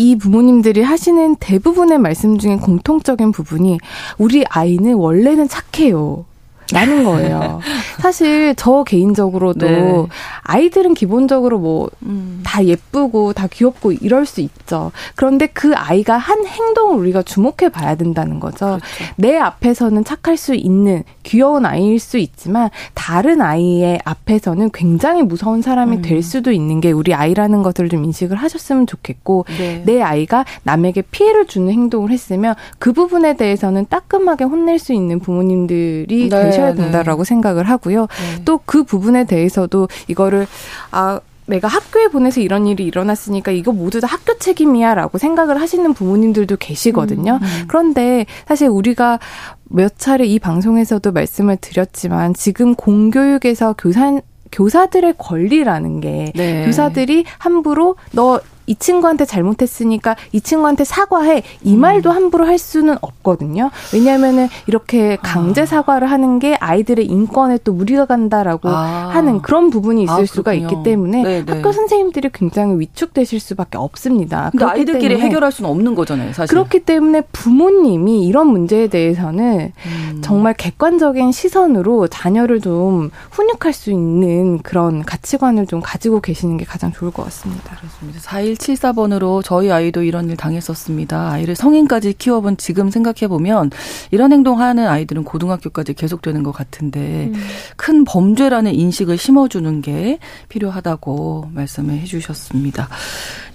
[0.00, 3.76] 이 부모님들이 하시는 대부분의 말씀 중에 공통적인 부분이
[4.16, 6.24] 우리 아이는 원래는 착해요.
[6.72, 7.60] 라는 거예요.
[8.00, 10.06] 사실 저 개인적으로도 네.
[10.42, 12.42] 아이들은 기본적으로 뭐다 음.
[12.62, 14.92] 예쁘고 다 귀엽고 이럴 수 있죠.
[15.14, 18.78] 그런데 그 아이가 한 행동을 우리가 주목해 봐야 된다는 거죠.
[18.78, 19.14] 그렇죠.
[19.16, 25.98] 내 앞에서는 착할 수 있는 귀여운 아이일 수 있지만 다른 아이의 앞에서는 굉장히 무서운 사람이
[25.98, 26.02] 음.
[26.02, 29.82] 될 수도 있는 게 우리 아이라는 것을 좀 인식을 하셨으면 좋겠고 네.
[29.86, 36.28] 내 아이가 남에게 피해를 주는 행동을 했으면 그 부분에 대해서는 따끔하게 혼낼 수 있는 부모님들이
[36.28, 36.42] 네.
[36.42, 36.74] 되셔야 네.
[36.74, 38.02] 된다라고 생각을 하고요.
[38.02, 38.44] 네.
[38.44, 40.46] 또그 부분에 대해서도 이거를
[40.90, 41.20] 아
[41.50, 47.40] 내가 학교에 보내서 이런 일이 일어났으니까 이거 모두 다 학교 책임이야라고 생각을 하시는 부모님들도 계시거든요.
[47.42, 47.64] 음, 음.
[47.66, 49.18] 그런데 사실 우리가
[49.64, 54.20] 몇 차례 이 방송에서도 말씀을 드렸지만 지금 공교육에서 교사
[54.52, 56.64] 교사들의 권리라는 게 네.
[56.64, 61.80] 교사들이 함부로 너 이 친구한테 잘못했으니까 이 친구한테 사과해 이 음.
[61.80, 63.72] 말도 함부로 할 수는 없거든요.
[63.92, 65.66] 왜냐하면은 이렇게 강제 아.
[65.66, 69.10] 사과를 하는 게 아이들의 인권에 또 무리가 간다라고 아.
[69.12, 71.44] 하는 그런 부분이 있을 아, 수가 있기 때문에 네네.
[71.44, 71.52] 네.
[71.52, 74.50] 학교 선생님들이 굉장히 위축되실 수밖에 없습니다.
[74.52, 76.48] 근데 아이들끼리 해결할 수는 없는 거잖아요, 사실.
[76.48, 80.20] 그렇기 때문에 부모님이 이런 문제에 대해서는 음.
[80.22, 86.92] 정말 객관적인 시선으로 자녀를 좀 훈육할 수 있는 그런 가치관을 좀 가지고 계시는 게 가장
[86.92, 87.74] 좋을 것 같습니다.
[87.74, 88.20] 그렇습니다.
[88.60, 91.30] 4174번으로 저희 아이도 이런 일 당했었습니다.
[91.30, 93.70] 아이를 성인까지 키워본 지금 생각해보면
[94.10, 97.34] 이런 행동하는 아이들은 고등학교까지 계속되는 것 같은데 음.
[97.76, 100.18] 큰 범죄라는 인식을 심어주는 게
[100.48, 102.88] 필요하다고 말씀을 해주셨습니다.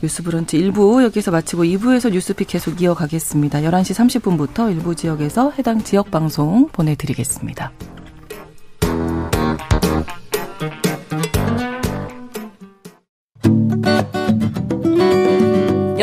[0.01, 3.59] 뉴스 브런치 1부 여기서 마치고 2부에서 뉴스픽 계속 이어가겠습니다.
[3.59, 7.71] 11시 30분부터 일부 지역에서 해당 지역 방송 보내드리겠습니다.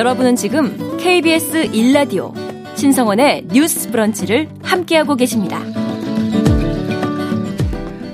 [0.02, 2.34] 여러분은 지금 KBS 1라디오
[2.76, 5.60] 신성원의 뉴스 브런치를 함께하고 계십니다.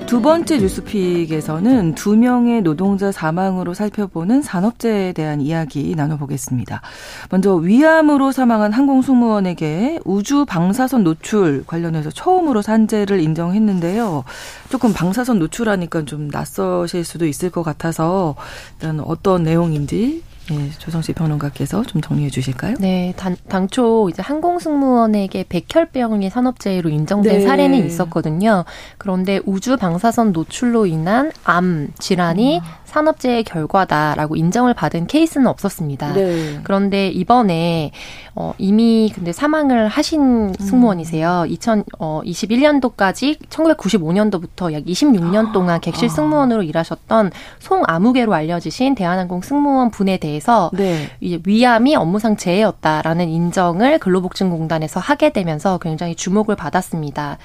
[0.05, 6.83] 두 번째 뉴스픽에서는 두 명의 노동자 사망으로 살펴보는 산업재해에 대한 이야기 나눠보겠습니다.
[7.31, 14.25] 먼저 위암으로 사망한 항공승무원에게 우주 방사선 노출 관련해서 처음으로 산재를 인정했는데요.
[14.69, 18.35] 조금 방사선 노출하니까 좀 낯서실 수도 있을 것 같아서
[18.75, 22.77] 일단 어떤 내용인지 예, 조성씨 평론가께서 좀 정리해 주실까요?
[22.79, 27.47] 네, 단, 당초 이제 항공승무원에게 백혈병이 산업재해로 인정된 네.
[27.47, 28.65] 사례는 있었거든요.
[28.97, 32.63] 그런데 우주 방사선 노출로 인한 암 질환이 음.
[32.89, 36.15] 산업재해 결과다라고 인정을 받은 케이스는 없었습니다.
[36.15, 36.61] 네.
[36.65, 37.93] 그런데 이번에
[38.35, 41.45] 어, 이미 근데 사망을 하신 승무원이세요.
[41.47, 41.55] 음.
[41.55, 46.09] 2021년도까지 1995년도부터 약 26년 동안 객실 아.
[46.09, 51.09] 승무원으로 일하셨던 송아무개로 알려지신 대한항공 승무원 분에 대해서 네.
[51.21, 57.39] 이제 위암이 업무상 재해였다라는 인정을 근로복지공단에서 하게 되면서 굉장히 주목을 받았습니다.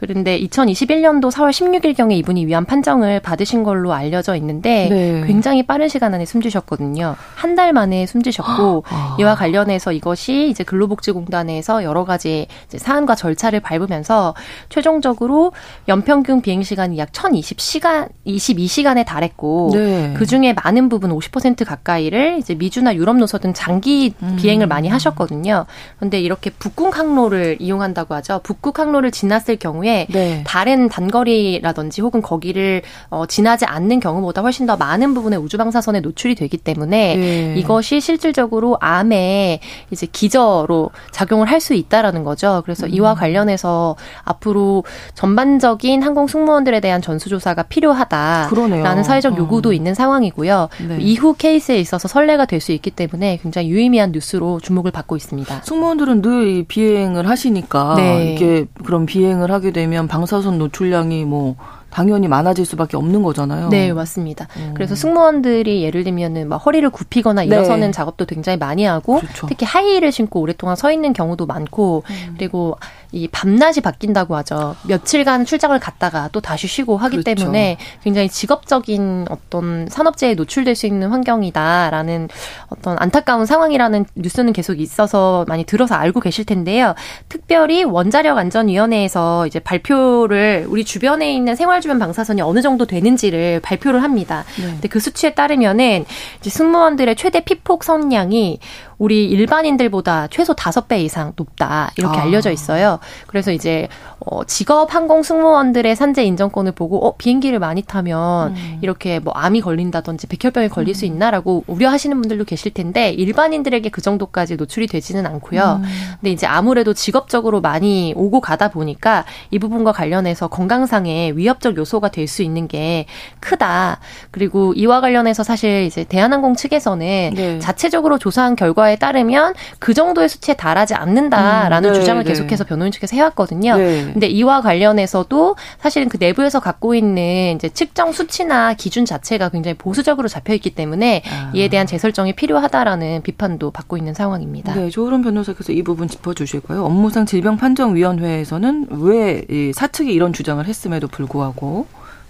[0.00, 5.22] 그런데 2021년도 4월 16일경에 이분이 위암 판정을 받으신 걸로 알려져 있는데 네.
[5.26, 7.16] 굉장히 빠른 시간 안에 숨지셨거든요.
[7.36, 9.16] 한 달 만에 숨지셨고 아.
[9.18, 14.34] 이와 관련해서 이것이 이제 근로복지공단에서 여러 가지 사안과 절차를 밟으면서
[14.68, 15.52] 최종적으로
[15.88, 20.14] 연평균 비행 시간이 약 1,020시간 22시간에 달했고 네.
[20.16, 24.36] 그 중에 많은 부분 50% 가까이를 이제 미주나 유럽 노서 등 장기 음.
[24.40, 25.66] 비행을 많이 하셨거든요.
[25.98, 28.40] 그런데 이렇게 북극 항로를 이용한다고 하죠.
[28.44, 30.44] 북극 항로를 지났을 경우에 경우에 네.
[30.46, 36.34] 다른 단거리라든지 혹은 거기를 어, 지나지 않는 경우보다 훨씬 더 많은 부분의 우주 방사선에 노출이
[36.34, 37.54] 되기 때문에 네.
[37.56, 42.62] 이것이 실질적으로 암에 이제 기저로 작용을 할 수 있다라는 거죠.
[42.64, 42.90] 그래서 음.
[42.94, 49.02] 이와 관련해서 앞으로 전반적인 항공 승무원들에 대한 전수조사가 필요하다라는 그러네요.
[49.02, 49.36] 사회적 어.
[49.36, 49.72] 요구도 어.
[49.74, 50.70] 있는 상황이고요.
[50.88, 50.96] 네.
[51.00, 55.62] 이후 케이스에 있어서 선례가 될 수 있기 때문에 굉장히 유의미한 뉴스로 주목을 받고 있습니다.
[55.64, 58.34] 승무원들은 늘 비행을 하시니까 네.
[58.34, 61.56] 이게 그런 비행을 하게 되면 방사선 노출량이 뭐
[61.90, 63.68] 당연히 많아질 수밖에 없는 거잖아요.
[63.68, 64.46] 네, 맞습니다.
[64.56, 64.72] 음.
[64.74, 67.90] 그래서 승무원들이 예를 들면은 막 허리를 굽히거나 일어서는 네.
[67.90, 69.46] 작업도 굉장히 많이 하고 그렇죠.
[69.46, 72.34] 특히 하이힐을 신고 오랫동안 서 있는 경우도 많고 음.
[72.38, 72.78] 그리고
[73.12, 74.76] 이 밤낮이 바뀐다고 하죠.
[74.86, 77.42] 며칠간 출장을 갔다가 또 다시 쉬고 하기 그렇죠.
[77.42, 82.28] 때문에 굉장히 직업적인 어떤 산업재해에 노출될 수 있는 환경이다라는
[82.68, 86.94] 어떤 안타까운 상황이라는 뉴스는 계속 있어서 많이 들어서 알고 계실 텐데요.
[87.28, 94.02] 특별히 원자력 안전위원회에서 이제 발표를 우리 주변에 있는 생활 주변 방사선이 어느 정도 되는지를 발표를
[94.02, 94.44] 합니다.
[94.58, 94.66] 네.
[94.66, 96.04] 근데 그 수치에 따르면은
[96.38, 98.60] 이제 승무원들의 최대 피폭 선량이
[99.00, 102.22] 우리 일반인들보다 최소 다섯 배 이상 높다 이렇게 아.
[102.22, 102.98] 알려져 있어요.
[103.26, 103.88] 그래서 이제
[104.20, 108.78] 어, 직업 항공 승무원들의 산재 인정권을 보고 어 비행기를 많이 타면 음.
[108.82, 110.94] 이렇게 뭐 암이 걸린다든지 백혈병이 걸릴 음.
[110.94, 115.80] 수 있나라고 우려하시는 분들도 계실 텐데 일반인들에게 그 정도까지 노출이 되지는 않고요.
[115.82, 115.88] 음.
[116.20, 122.30] 근데 이제 아무래도 직업적으로 많이 오고 가다 보니까 이 부분과 관련해서 건강상의 위협적 요소가 될
[122.30, 123.06] 수 있는 게
[123.40, 123.98] 크다.
[124.30, 127.58] 그리고 이와 관련해서 사실 이제 대한항공 측에서는 네.
[127.58, 131.92] 자체적으로 조사한 결과에 따르면 그 정도의 수치에 달하지 않는다라는 음.
[131.92, 132.30] 네, 주장을 네.
[132.30, 133.76] 계속해서 변호인 측에서 해왔거든요.
[133.76, 134.10] 네.
[134.12, 140.28] 근데 이와 관련해서도 사실은 그 내부에서 갖고 있는 이제 측정 수치나 기준 자체가 굉장히 보수적으로
[140.28, 141.50] 잡혀 있기 때문에 아.
[141.54, 144.74] 이에 대한 재설정이 필요하다라는 비판도 받고 있는 상황입니다.
[144.74, 146.84] 네, 조으론 변호사께서 이 부분 짚어주실까요?
[146.84, 151.86] 업무상 질병 판정위원회에서는 왜 사측이 이런 주장을 했음에도 불구하고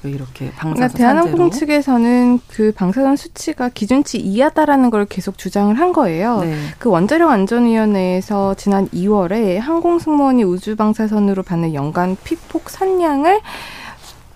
[0.09, 6.41] 이렇게 방사선 그러니까 대한항공 측에서는 그 방사선 수치가 기준치 이하다라는 걸 계속 주장을 한 거예요.
[6.41, 6.57] 네.
[6.79, 13.41] 그 원자력 안전위원회에서 지난 2월에 항공 승무원이 우주 방사선으로 받는 연간 피폭 선량을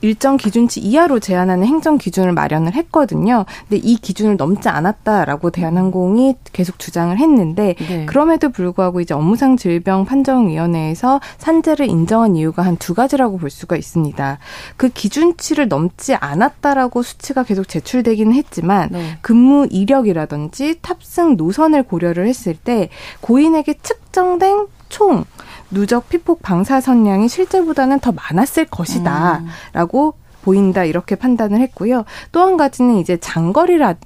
[0.04, 3.46] 일정 기준치 이하로 제한하는 행정 기준을 마련을 했거든요.
[3.68, 8.04] 근데 이 기준을 넘지 않았다라고 대한항공이 계속 주장을 했는데 네.
[8.04, 14.38] 그럼에도 불구하고 이제 업무상 질병 판정위원회에서 산재를 인정한 이유가 한 두 가지라고 볼 수가 있습니다.
[14.76, 19.16] 그 기준치를 넘지 않았다라고 수치가 계속 제출되기는 했지만 네.
[19.22, 22.90] 근무 이력이라든지 탑승 노선을 고려를 했을 때
[23.22, 25.24] 고인에게 측정된 총
[25.70, 30.24] 누적 피폭 방사선량이 실제보다는 더 많았을 것이다라고 음.
[30.42, 32.05] 보인다 이렇게 판단을 했고요.
[32.33, 33.96] 또 한 가지는 이제 장거리가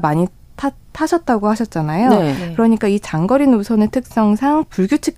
[0.00, 0.26] 많이
[0.56, 2.10] 타, 타셨다고 하셨잖아요.
[2.10, 2.52] 네.
[2.54, 5.16] 그러니까 이 장거리 노선의 특성상 불규칙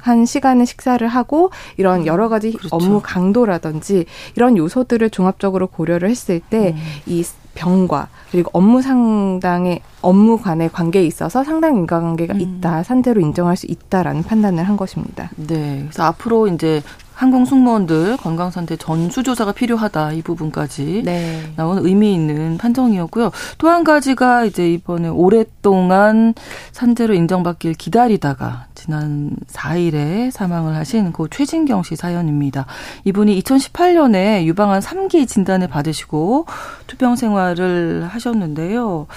[0.00, 2.74] 한 시간에 식사를 하고 이런 여러 가지 그렇죠.
[2.74, 4.06] 업무 강도라든지
[4.36, 7.24] 이런 요소들을 종합적으로 고려를 했을 때이 음.
[7.54, 12.40] 병과 그리고 업무 상당의 업무 간의 관계에 있어서 상당 인과관계가 음.
[12.40, 15.30] 있다 산재로 인정할 수 있다라는 판단을 한 것입니다.
[15.36, 16.82] 네, 그래서 앞으로 이제
[17.18, 21.42] 항공 승무원들 건강 상태 전수 조사가 필요하다 이 부분까지 네.
[21.56, 23.32] 나온 의미 있는 판정이었고요.
[23.58, 26.32] 또 한 가지가 이제 이번에 오랫동안
[26.70, 32.66] 산재로 인정받길 기다리다가 지난 4일에 사망을 하신 고 최진경 씨 사연입니다.
[33.04, 36.46] 이분이 2018년에 유방암 3기 진단을 받으시고
[36.86, 39.08] 투병 생활을 하셨는데요.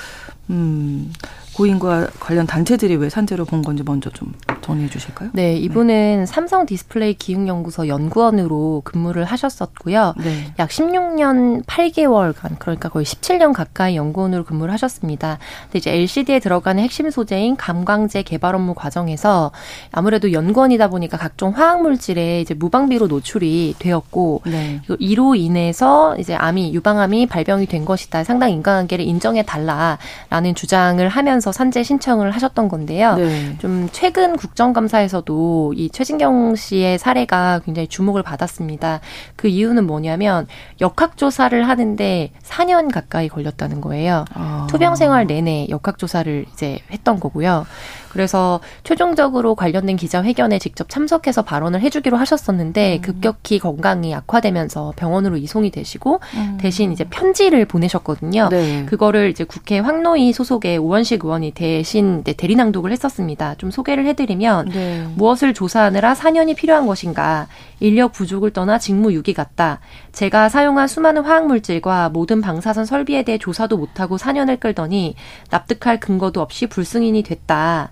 [0.49, 1.13] 음,
[1.53, 5.31] 고인과 관련 단체들이 왜 산재로 본 건지 먼저 좀 정리해 주실까요?
[5.33, 6.25] 네, 이분은 네.
[6.25, 10.13] 삼성 디스플레이 기획연구소 연구원으로 근무를 하셨었고요.
[10.17, 10.53] 네.
[10.59, 15.39] 약 16년 8개월간 그러니까 거의 17년 가까이 연구원으로 근무를 하셨습니다.
[15.63, 19.51] 근데 이제 LCD에 들어가는 핵심 소재인 감광제 개발 업무 과정에서
[19.91, 24.81] 아무래도 연구원이다 보니까 각종 화학 물질에 이제 무방비로 노출이 되었고 네.
[24.99, 28.23] 이로 인해서 이제 암이 유방암이 발병이 된 것이다.
[28.23, 33.15] 상당 인과관계를 인정해 달라라는 주장을 하면서 산재 신청을 하셨던 건데요.
[33.15, 33.58] 네.
[33.60, 38.99] 좀 최근 국정감사에서도 이 최진경 씨의 사례가 굉장히 주목을 받았습니다.
[39.36, 40.47] 그 이유는 뭐냐면
[40.82, 44.25] 역학조사를 하는데 4년 가까이 걸렸다는 거예요.
[44.34, 44.67] 아.
[44.69, 47.65] 투병 생활 내내 역학조사를 이제 했던 거고요.
[48.12, 53.02] 그래서 최종적으로 관련된 기자회견에 직접 참석해서 발언을 해주기로 하셨었는데 음.
[53.02, 56.58] 급격히 건강이 악화되면서 병원으로 이송이 되시고 음.
[56.60, 58.50] 대신 이제 편지를 보내셨거든요.
[58.50, 58.86] 네.
[58.86, 63.56] 그거를 이제 국회 황노희 소속의 우원식 의원이 대신 대리 낭독을 했었습니다.
[63.56, 65.08] 좀 소개를 해드리면 네.
[65.15, 67.47] 무엇을 조사하느라 4년이 필요한 것인가
[67.80, 69.80] 인력 부족을 떠나 직무 유기 같다.
[70.12, 75.15] 제가 사용한 수많은 화학물질과 모든 방사선 설비에 대해 조사도 못하고 4년을 끌더니
[75.50, 77.91] 납득할 근거도 없이 불승인이 됐다.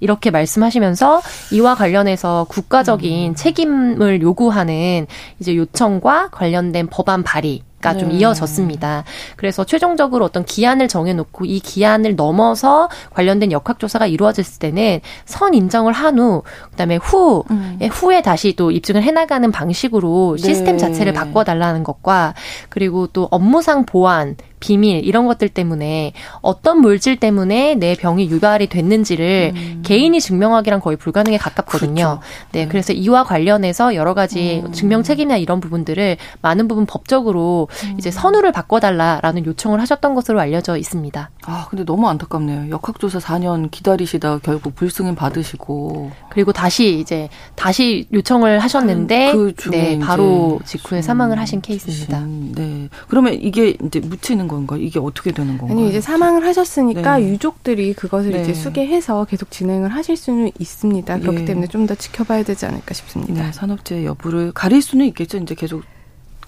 [0.00, 1.20] 이렇게 말씀하시면서
[1.52, 3.34] 이와 관련해서 국가적인 음.
[3.34, 5.06] 책임을 요구하는
[5.40, 8.16] 이제 요청과 관련된 법안 발의 가좀 네.
[8.16, 9.04] 이어졌습니다.
[9.36, 16.18] 그래서 최종적으로 어떤 기한을 정해놓고 이 기한을 넘어서 관련된 역학조사가 이루어졌을 때는 선 인정을 한
[16.18, 17.78] 후, 그다음에 후, 음.
[17.90, 20.78] 후에 다시 또 입증을 해나가는 방식으로 시스템 네.
[20.78, 22.34] 자체를 바꿔달라는 것과
[22.68, 29.52] 그리고 또 업무상 보안, 비밀 이런 것들 때문에 어떤 물질 때문에 내 병이 유발이 됐는지를
[29.54, 29.82] 음.
[29.84, 31.94] 개인이 증명하기란 거의 불가능에 가깝거든요.
[31.94, 32.20] 그렇죠.
[32.52, 34.72] 네, 네, 그래서 이와 관련해서 여러 가지 음.
[34.72, 37.94] 증명 책임이나 이런 부분들을 많은 부분 법적으로 음.
[37.98, 41.30] 이제 선우를 바꿔달라라는 요청을 하셨던 것으로 알려져 있습니다.
[41.46, 42.70] 아, 근데 너무 안타깝네요.
[42.70, 50.60] 역학조사 4년 기다리시다 결국 불승인 받으시고 그리고 다시 이제 다시 요청을 하셨는데 그 네, 바로
[50.64, 52.24] 직후에 사망을 하신 케이스입니다.
[52.26, 52.88] 네.
[53.08, 54.76] 그러면 이게 이제 묻히는 건가?
[54.78, 55.78] 이게 어떻게 되는 건가요?
[55.78, 57.28] 아니 이제 사망을 하셨으니까 네.
[57.28, 58.42] 유족들이 그것을 네.
[58.42, 61.18] 이제 수계해서 계속 진행을 하실 수는 있습니다.
[61.18, 61.44] 그렇기 예.
[61.44, 63.32] 때문에 좀 더 지켜봐야 되지 않을까 싶습니다.
[63.46, 65.38] 네, 산업재해 여부를 가릴 수는 있겠죠.
[65.38, 65.82] 이제 계속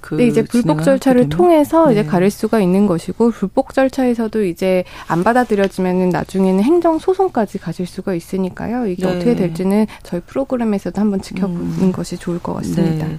[0.01, 1.93] 그 네, 이제 불복 절차를 통해서 네.
[1.93, 8.15] 이제 가릴 수가 있는 것이고 불복 절차에서도 이제 안 받아들여지면은 나중에는 행정 소송까지 가실 수가
[8.15, 8.87] 있으니까요.
[8.87, 9.13] 이게 네.
[9.17, 11.93] 어떻게 될지는 저희 프로그램에서도 한번 지켜보는 음.
[11.93, 13.07] 것이 좋을 것 같습니다.
[13.07, 13.19] 네.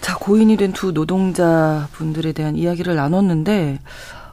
[0.00, 3.78] 자, 고인이 된 두 노동자 분들에 대한 이야기를 나눴는데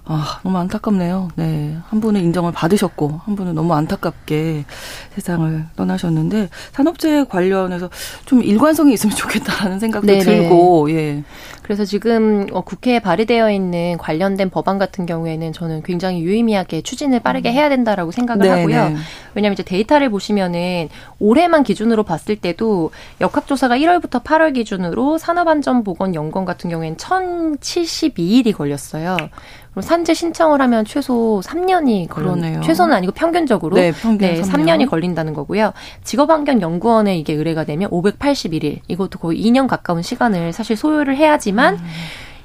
[0.06, 1.30] 아, 너무 안타깝네요.
[1.36, 1.78] 네.
[1.88, 4.66] 한 분은 인정을 받으셨고, 한 분은 너무 안타깝게
[5.12, 7.89] 세상을 떠나셨는데, 산업재해 관련해서
[8.26, 10.24] 좀 일관성이 있으면 좋겠다라는 생각도 네네.
[10.24, 11.24] 들고, 예.
[11.62, 17.52] 그래서 지금 어, 국회에 발의되어 있는 관련된 법안 같은 경우에는 저는 굉장히 유의미하게 추진을 빠르게
[17.52, 17.54] 음.
[17.54, 18.62] 해야 된다라고 생각을 네네.
[18.62, 18.98] 하고요.
[19.34, 20.89] 왜냐하면 이제 데이터를 보시면은
[21.20, 29.16] 올해만 기준으로 봤을 때도 역학조사가 1월부터 8월 기준으로 산업안전보건연구원 같은 경우에는 1,072일이 걸렸어요.
[29.74, 32.62] 그럼 산재 신청을 하면 최소 3년이 걸리네요.
[32.62, 34.82] 최소는 아니고 평균적으로 네, 평균 네, 3년.
[34.82, 35.74] 이 걸린다는 거고요.
[36.04, 41.84] 직업환경연구원에 이게 의뢰가 되면 581일 이것도 거의 2년 가까운 시간을 사실 소요를 해야지만 음.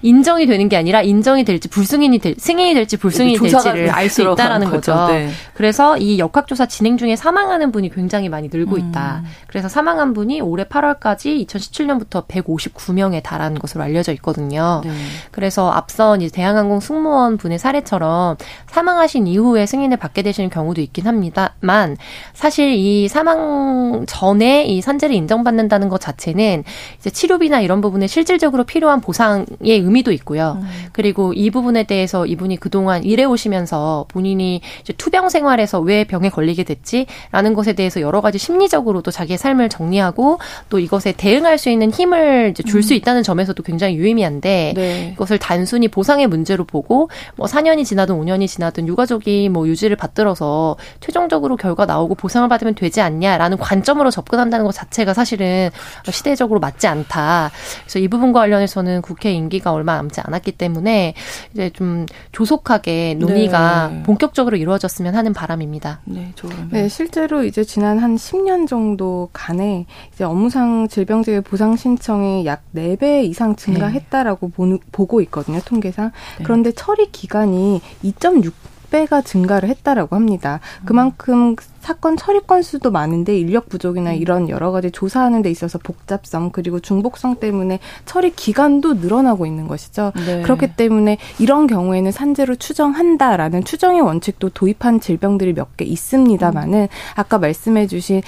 [0.03, 4.71] 인정이 되는 게 아니라 인정이 될지 불승인이 될 승인이 될지 불승인이 될지를 알 수 있다라는
[4.71, 4.93] 거죠.
[4.93, 5.13] 거죠.
[5.13, 5.31] 네.
[5.55, 8.81] 그래서 이 역학조사 진행 중에 사망하는 분이 굉장히 많이 늘고 음.
[8.81, 9.23] 있다.
[9.47, 14.81] 그래서 사망한 분이 올해 8월까지 2017년부터 159명에 달한 것으로 알려져 있거든요.
[14.85, 14.91] 네.
[15.31, 18.37] 그래서 앞선 이제 대한항공 승무원 분의 사례처럼
[18.71, 21.97] 사망하신 이후에 승인을 받게 되시는 경우도 있긴 합니다만
[22.35, 26.65] 사실 이 사망 전에 이 산재를 인정받는다는 것 자체는
[26.99, 30.59] 이제 치료비나 이런 부분에 실질적으로 필요한 보상의 의미도 있고요.
[30.61, 30.69] 음.
[30.93, 36.65] 그리고 이 부분에 대해서 이분이 그동안 일해 오시면서 본인이 이제 투병 생활에서 왜 병에 걸리게
[36.65, 42.55] 됐지라는 것에 대해서 여러 가지 심리적으로도 자기의 삶을 정리하고 또 이것에 대응할 수 있는 힘을
[42.55, 42.97] 줄수 음.
[42.97, 45.11] 있다는 점에서도 굉장히 유의미한데 네.
[45.15, 51.57] 이것을 단순히 보상의 문제로 보고 뭐 4년이 지나든 5년이 지나든 유가족이 뭐 유지를 받들어서 최종적으로
[51.57, 55.71] 결과 나오고 보상을 받으면 되지 않냐라는 관점으로 접근한다는 것 자체가 사실은
[56.11, 57.51] 시대적으로 맞지 않다.
[57.85, 61.15] 그래서 이 부분과 관련해서는 국회 임기가 얼마 남지 않았기 때문에
[61.53, 64.03] 이제 좀 조속하게 논의가 네.
[64.03, 66.01] 본격적으로 이루어졌으면 하는 바람입니다.
[66.05, 66.33] 네,
[66.71, 73.25] 네, 실제로 이제 지난 한 10년 정도 간에 이제 업무상 질병재해 보상 신청이 약 4배
[73.25, 74.79] 이상 증가했다라고 네.
[74.93, 76.11] 보고 있거든요, 통계상.
[76.39, 76.45] 네.
[76.45, 78.53] 그런데 처리 기간이 2.6
[78.91, 80.61] 배가 증가를 했다라고 합니다.
[80.85, 84.17] 그만큼 사건 처리 건수도 많은데 인력 부족이나 음.
[84.17, 90.13] 이런 여러 가지 조사하는 데 있어서 복잡성 그리고 중복성 때문에 처리 기간도 늘어나고 있는 것이죠.
[90.27, 90.43] 네.
[90.43, 96.89] 그렇기 때문에 이런 경우에는 산재로 추정한다라는 추정의 원칙도 도입한 질병들이 몇 개 있습니다만은 음.
[97.15, 98.23] 아까 말씀해 주신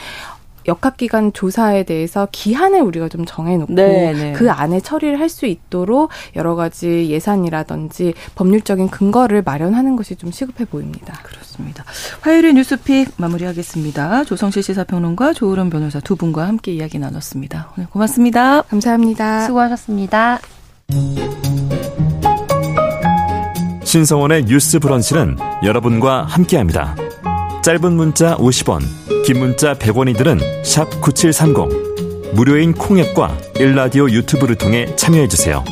[0.68, 4.12] 역학기관 조사에 대해서 기한을 우리가 좀 정해놓고 네네.
[4.12, 4.32] 네.
[4.32, 10.64] 그 안에 처리를 할 수 있도록 여러 가지 예산이라든지 법률적인 근거를 마련하는 것이 좀 시급해
[10.64, 11.14] 보입니다.
[11.22, 11.84] 그렇습니다.
[12.20, 14.24] 화요일의 뉴스픽 마무리하겠습니다.
[14.24, 17.70] 조성실 시사평론가 조으론 변호사 두 분과 함께 이야기 나눴습니다.
[17.78, 18.62] 오늘 고맙습니다.
[18.62, 19.46] 감사합니다.
[19.46, 20.40] 수고하셨습니다.
[23.84, 26.96] 신성원의 뉴스 브런치는 여러분과 함께합니다.
[27.62, 28.80] 짧은 문자 50원,
[29.30, 30.64] 긴 문자 100원이들은
[31.00, 32.34] 9730.
[32.34, 35.62] 무료인 콩앱과 일라디오 유튜브를 통해 참여해주세요.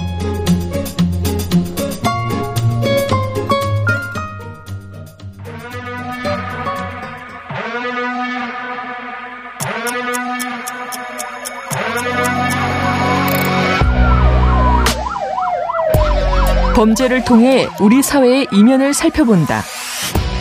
[16.76, 19.64] 범죄를 통해 우리 사회의 이면을 살펴본다.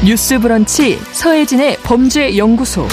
[0.06, 2.88] 뉴스 브런치 서혜진의 범죄 연구소.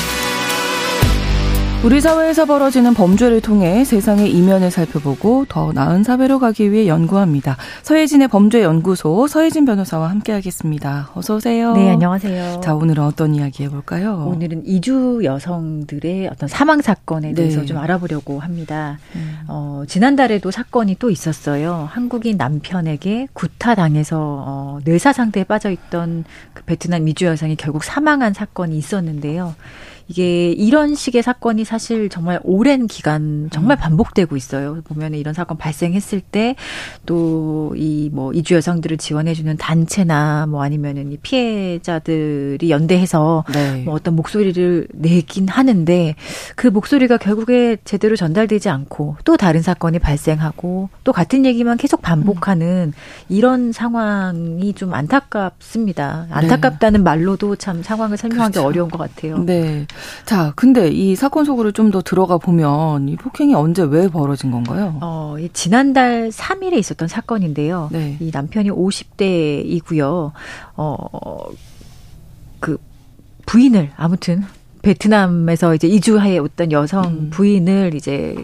[1.84, 7.58] 우리 사회에서 벌어지는 범죄를 통해 세상의 이면을 살펴보고 더 나은 사회로 가기 위해 연구합니다.
[7.82, 11.10] 서혜진의 범죄연구소 서혜진 변호사와 함께하겠습니다.
[11.14, 11.74] 어서 오세요.
[11.74, 12.62] 네, 안녕하세요.
[12.62, 14.24] 자, 오늘은 어떤 이야기 해볼까요?
[14.26, 17.66] 오늘은 이주 여성들의 어떤 사망 사건에 대해서 네.
[17.66, 18.98] 좀 알아보려고 합니다.
[19.14, 19.40] 음.
[19.48, 21.86] 어, 지난달에도 사건이 또 있었어요.
[21.92, 26.24] 한국인 남편에게 구타당해서 어, 뇌사 상태에 빠져 있던
[26.54, 29.54] 그 베트남 이주 여성이 결국 사망한 사건이 있었는데요.
[30.08, 33.80] 이게 이런 식의 사건이 사실 정말 오랜 기간 정말 음.
[33.80, 34.80] 반복되고 있어요.
[34.84, 36.56] 보면 이런 사건 발생했을 때
[37.06, 43.82] 또 이 뭐 이주 여성들을 지원해주는 단체나 뭐 아니면은 이 피해자들이 연대해서 네.
[43.84, 46.14] 뭐 어떤 목소리를 내긴 하는데
[46.56, 52.92] 그 목소리가 결국에 제대로 전달되지 않고 또 다른 사건이 발생하고 또 같은 얘기만 계속 반복하는
[52.94, 53.24] 음.
[53.28, 56.26] 이런 상황이 좀 안타깝습니다.
[56.30, 57.04] 안타깝다는 네.
[57.04, 58.66] 말로도 참 상황을 설명하기 그렇죠.
[58.66, 59.38] 어려운 것 같아요.
[59.38, 59.86] 네.
[60.24, 64.98] 자, 근데 이 사건 속으로 좀 더 들어가 보면 이 폭행이 언제 왜 벌어진 건가요?
[65.00, 67.88] 어, 지난달 3일에 있었던 사건인데요.
[67.92, 68.16] 네.
[68.20, 70.32] 이 남편이 50대이고요.
[70.76, 70.96] 어,
[72.60, 72.78] 그
[73.46, 74.44] 부인을 아무튼
[74.82, 77.30] 베트남에서 이제 이주해 왔던 여성 음.
[77.30, 78.34] 부인을 이제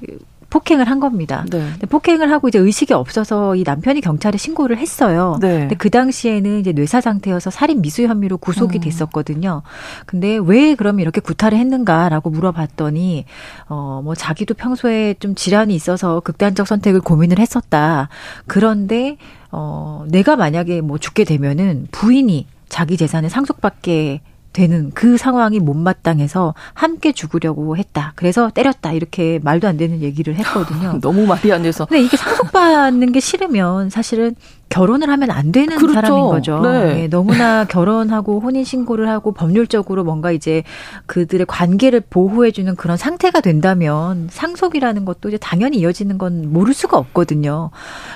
[0.51, 1.45] 폭행을 한 겁니다.
[1.51, 1.59] 네.
[1.61, 5.39] 근데 폭행을 하고 이제 의식이 없어서 이 남편이 경찰에 신고를 했어요.
[5.41, 5.61] 네.
[5.61, 8.81] 근데 그 당시에는 이제 뇌사 상태여서 살인 미수 혐의로 구속이 음.
[8.81, 9.63] 됐었거든요.
[10.07, 13.25] 근데 왜 그럼 이렇게 구타를 했는가라고 물어봤더니
[13.69, 18.09] 어 뭐 자기도 평소에 좀 질환이 있어서 극단적 선택을 고민을 했었다.
[18.47, 19.19] 그런데
[19.53, 24.21] 어 내가 만약에 뭐 죽게 되면은 부인이 자기 재산을 상속받게
[24.61, 28.13] 되는 그 상황이 못마땅해서 함께 죽으려고 했다.
[28.15, 28.93] 그래서 때렸다.
[28.93, 30.99] 이렇게 말도 안 되는 얘기를 했거든요.
[31.03, 31.87] 너무 말이 안 돼서.
[31.87, 34.35] 근데 이게 상속받는 게 싫으면 사실은
[34.69, 35.95] 결혼을 하면 안 되는 그렇죠.
[35.95, 36.61] 사람인 거죠.
[36.61, 36.95] 네.
[36.95, 40.63] 네, 너무나 결혼하고 혼인 신고를 하고 법률적으로 뭔가 이제
[41.07, 46.99] 그들의 관계를 보호해 주는 그런 상태가 된다면 상속이라는 것도 이제 당연히 이어지는 건 모를 수가
[46.99, 47.71] 없거든요.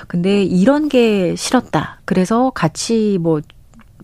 [0.07, 1.99] 근데 이런 게 싫었다.
[2.05, 3.41] 그래서 같이 뭐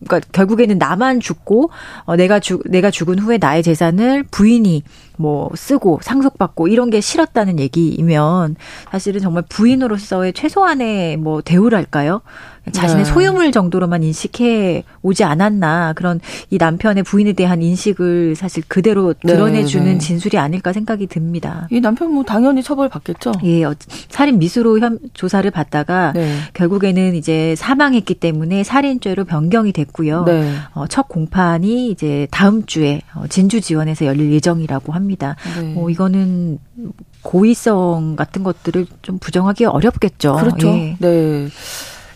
[0.06, 1.70] 그러니까 결국에는 나만 죽고
[2.06, 4.84] 어 내가 죽 내가 죽은 후에 나의 재산을 부인이
[5.18, 8.56] 뭐 쓰고 상속받고 이런 게 싫었다는 얘기이면
[8.92, 12.22] 사실은 정말 부인으로서의 최소한의 뭐 대우랄까요?
[12.72, 13.12] 자신의 네.
[13.12, 16.20] 소유물 정도로만 인식해 오지 않았나 그런
[16.52, 19.98] 이 남편의 부인에 대한 인식을 사실 그대로 네, 드러내주는 네, 네.
[19.98, 21.68] 진술이 아닐까 생각이 듭니다.
[21.72, 23.32] 이 남편 뭐 당연히 처벌 받겠죠.
[23.44, 23.74] 예, 어,
[24.10, 26.36] 살인 미수로 현, 조사를 받다가 네.
[26.54, 30.26] 결국에는 이제 사망했기 때문에 살인죄로 변경이 됐고요.
[30.26, 30.54] 네.
[30.74, 35.36] 어, 첫 공판이 이제 다음 주에 어, 진주 지원에서 열릴 예정이라고 합니다.
[35.74, 36.60] 뭐 이거는
[37.24, 40.36] 고의성 같은 것들을 좀 부정하기 어렵겠죠.
[40.36, 40.68] 그렇죠.
[40.68, 40.98] 예.
[41.00, 41.48] 네.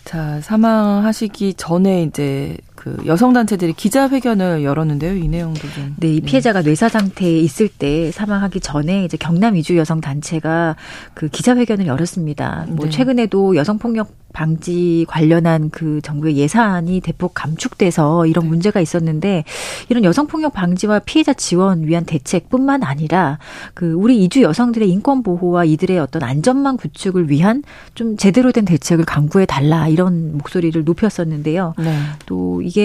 [0.06, 5.16] 자, 사망하시기 전에 이제 그 여성 단체들이 기자회견을 열었는데요.
[5.16, 5.96] 이 내용도 좀.
[5.98, 6.68] 네, 이 피해자가 네.
[6.68, 10.76] 뇌사 상태에 있을 때 사망하기 전에 이제 경남 이주 여성 단체가
[11.12, 12.66] 그 기자회견을 열었습니다.
[12.68, 12.90] 뭐 네.
[12.92, 18.50] 최근에도 여성 폭력 방지 관련한 그 정부의 예산이 대폭 감축돼서 이런 네.
[18.50, 19.44] 문제가 있었는데
[19.88, 23.38] 이런 여성 폭력 방지와 피해자 지원 위한 대책뿐만 아니라
[23.72, 27.62] 그 우리 이주 여성들의 인권 보호와 이들의 어떤 안전망 구축을 위한
[27.94, 31.72] 좀 제대로 된 대책을 강구해 달라 이런 목소리를 높였었는데요.
[31.78, 31.98] 네.
[32.26, 32.75] 또 이게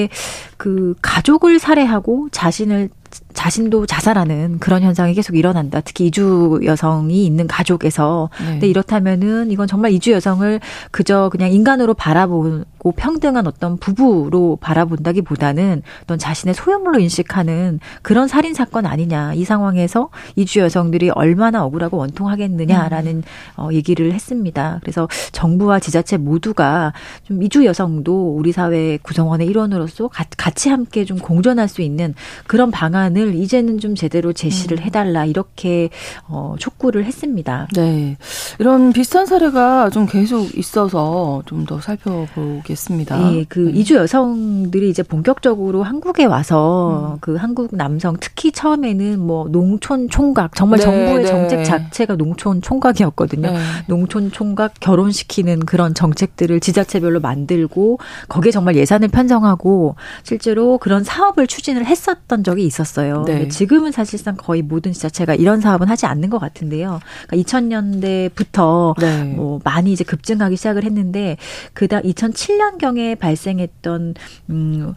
[0.58, 2.90] 그 가족을 살해하고 자신을
[3.34, 5.82] 자신도 자살하는 그런 현상이 계속 일어난다.
[5.82, 8.30] 특히 이주 여성이 있는 가족에서.
[8.40, 8.46] 네.
[8.46, 10.60] 근데 이렇다면은 이건 정말 이주 여성을
[10.92, 18.54] 그저 그냥 인간으로 바라보 고 평등한 어떤 부부로 바라본다기보다는 어떤 자신의 소유물로 인식하는 그런 살인
[18.54, 19.34] 사건 아니냐.
[19.34, 23.24] 이 상황에서 이주 여성들이 얼마나 억울하고 원통하겠느냐라는 음.
[23.58, 24.80] 어, 얘기를 했습니다.
[24.82, 31.68] 그래서 정부와 지자체 모두가 좀 이주 여성도 우리 사회 구성원의 일원으로서 같이 함께 좀 공존할
[31.68, 32.14] 수 있는
[32.48, 34.84] 그런 방안 방안을 이제는 좀 제대로 제시를 음.
[34.84, 35.90] 해달라 이렇게
[36.28, 37.68] 어, 촉구를 했습니다.
[37.74, 38.18] 네,
[38.60, 43.18] 이런 비슷한 사례가 좀 계속 있어서 좀 더 살펴보 겠습니다.
[43.18, 43.80] 네, 그 네.
[43.80, 47.18] 이주 여성들이 이제 본격적으로 한국에 와서 음.
[47.20, 51.26] 그 한국 남성 특히 처음에는 뭐 농촌 총각 정말 네, 정부의 네.
[51.26, 53.52] 정책 자체가 농촌 총각이었거든요.
[53.52, 53.60] 네.
[53.88, 58.00] 농촌 총각 결혼시키는 그런 정책들을 지자체별로 만들고
[58.30, 63.24] 거기에 정말 예산을 편성하고 실제로 그런 사업을 추진을 했었던 적이 있었어요.
[63.26, 63.48] 네.
[63.50, 67.00] 지금은 사실상 거의 모든 지자체가 이런 사업은 하지 않는 것 같은데요.
[67.28, 69.24] 그러니까 2000년대부터 네.
[69.24, 71.38] 뭐 많이 이제 급증하기 시작을 했는데
[71.74, 74.16] 그다 2007년 경에 발생했던
[74.50, 74.94] 음.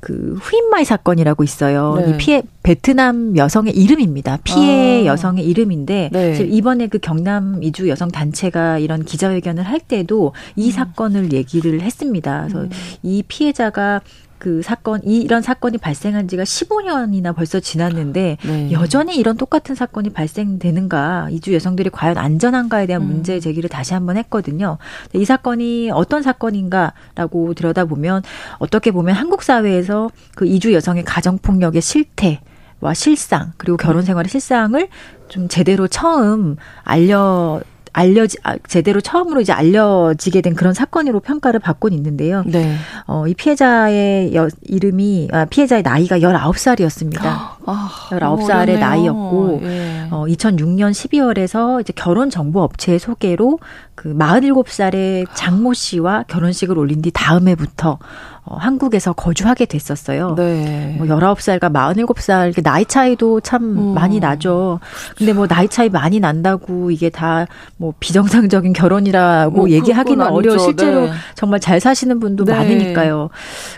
[0.00, 1.96] 그 후인마이 사건이라고 있어요.
[1.98, 2.10] 네.
[2.10, 4.38] 이 피해 베트남 여성의 이름입니다.
[4.42, 5.06] 피해 아.
[5.06, 6.38] 여성의 이름인데 네.
[6.50, 10.70] 이번에 그 경남 이주 여성 단체가 이런 기자회견을 할 때도 이 음.
[10.70, 12.42] 사건을 얘기를 했습니다.
[12.42, 12.70] 그래서 음.
[13.02, 14.00] 이 피해자가
[14.38, 18.72] 그 사건 이 이런 사건이 발생한 지가 15년이나 벌써 지났는데 네.
[18.72, 23.06] 여전히 이런 똑같은 사건이 발생되는가 이주 여성들이 과연 안전한가에 대한 음.
[23.08, 24.78] 문제 제기를 다시 한번 했거든요.
[25.14, 28.22] 이 사건이 어떤 사건인가라고 들여다보면
[28.58, 32.40] 어떻게 보면 한국 사회에서 그 이주 여성의 가정 폭력의 실태
[32.80, 34.88] 와 실상 그리고 결혼 생활의 실상을
[35.28, 37.60] 좀 제대로 처음 알려
[37.96, 42.44] 알려지 아, 제대로 처음으로 이제 알려지게 된 그런 사건으로 평가를 받고 있는데요.
[42.46, 42.76] 네.
[43.06, 47.20] 어, 이 피해자의 여, 이름이 아, 피해자의 나이가 19살이었습니다.
[47.64, 50.08] 아, 19살의 나이였고 예.
[50.10, 53.60] 어, 2006년 12월에서 이제 결혼 정보 업체의 소개로
[53.96, 57.98] 그 47살의 장모 씨와 결혼식을 올린 뒤 다음 해부터
[58.44, 60.36] 어, 한국에서 거주하게 됐었어요.
[60.36, 60.94] 네.
[60.98, 63.94] 뭐 19살과 47살 나이 차이도 참 음.
[63.94, 64.78] 많이 나죠.
[65.18, 67.46] 근데 뭐 나이 차이 많이 난다고 이게 다
[67.78, 70.58] 뭐 비정상적인 결혼이라고 뭐 얘기하기는 어려워.
[70.58, 71.12] 실제로 네.
[71.34, 72.52] 정말 잘 사시는 분도 네.
[72.52, 73.30] 많으니까요.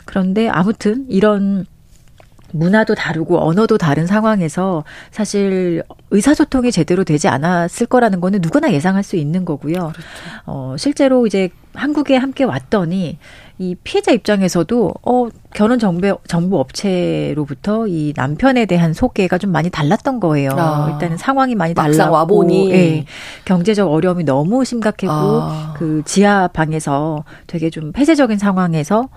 [0.04, 1.66] 그런데 아무튼 이런
[2.52, 9.16] 문화도 다르고 언어도 다른 상황에서 사실 의사소통이 제대로 되지 않았을 거라는 거는 누구나 예상할 수
[9.16, 9.74] 있는 거고요.
[9.74, 10.02] 그렇죠.
[10.46, 13.18] 어, 실제로 이제 한국에 함께 왔더니
[13.60, 20.20] 이 피해자 입장에서도 어 결혼 정보 정보 업체로부터 이 남편에 대한 소개가 좀 많이 달랐던
[20.20, 20.50] 거예요.
[20.56, 20.90] 아.
[20.92, 23.04] 일단은 상황이 많이 달랐고 와 보니 예,
[23.44, 25.74] 경제적 어려움이 너무 심각했고 아.
[25.76, 29.08] 그 지하 방에서 되게 좀 폐쇄적인 상황에서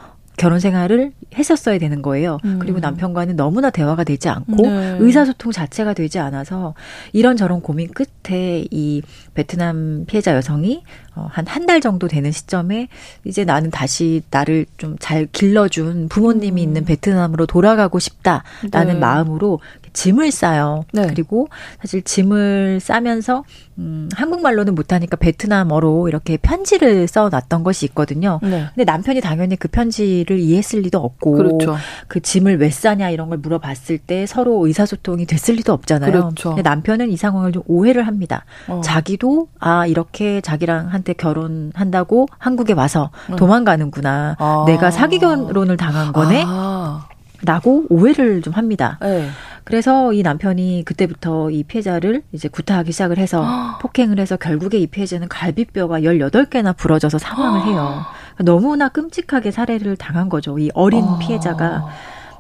[0.42, 2.40] 결혼 생활을 했었어야 되는 거예요.
[2.46, 2.58] 음.
[2.58, 4.98] 그리고 남편과는 너무나 대화가 되지 않고 네.
[5.00, 6.74] 의사소통 자체가 되지 않아서
[7.14, 9.04] 이런저런 고민 끝에 이
[9.34, 10.84] 베트남 피해자 여성이
[11.16, 12.88] 어, 한한 달 정도 되는 시점에
[13.26, 16.68] 이제 나는 다시 나를 좀 잘 길러준 부모님이 음.
[16.68, 19.00] 있는 베트남으로 돌아가고 싶다라는 네.
[19.00, 19.60] 마음으로
[19.94, 20.86] 짐을 싸요.
[20.94, 21.08] 네.
[21.08, 21.50] 그리고
[21.82, 23.44] 사실 짐을 싸면서
[23.78, 28.40] 음, 한국말로는 못하니까 베트남어로 이렇게 편지를 써놨던 것이 있거든요.
[28.42, 28.68] 네.
[28.74, 31.76] 근데 남편이 당연히 그 편지를 이해했을 리도 없고 그렇죠.
[32.08, 36.12] 그 짐을 왜 싸냐 이런 걸 물어봤을 때 서로 의사소통이 됐을 리도 없잖아요.
[36.12, 36.50] 그렇죠.
[36.50, 38.46] 근데 남편은 이 상황을 좀 오해를 합니다.
[38.68, 38.82] 어.
[38.84, 43.36] 자기 도 아 이렇게 자기랑 한테 결혼한다고 한국에 와서 음.
[43.36, 44.36] 도망가는구나.
[44.40, 44.64] 아.
[44.66, 46.44] 내가 사기 결혼을 당한 거네.
[46.48, 47.08] 아.
[47.44, 48.98] 라고 오해를 좀 합니다.
[49.02, 49.28] 네.
[49.64, 53.46] 그래서 이 남편이 그때부터 이 피해자를 이제 구타하기 시작을 해서
[53.82, 58.04] 폭행을 해서 결국에 이 피해자는 갈비뼈가 18개나 부러져서 사망을 해요.
[58.40, 60.58] 너무나 끔찍하게 살해를 당한 거죠.
[60.58, 61.20] 이 어린 아.
[61.20, 61.88] 피해자가.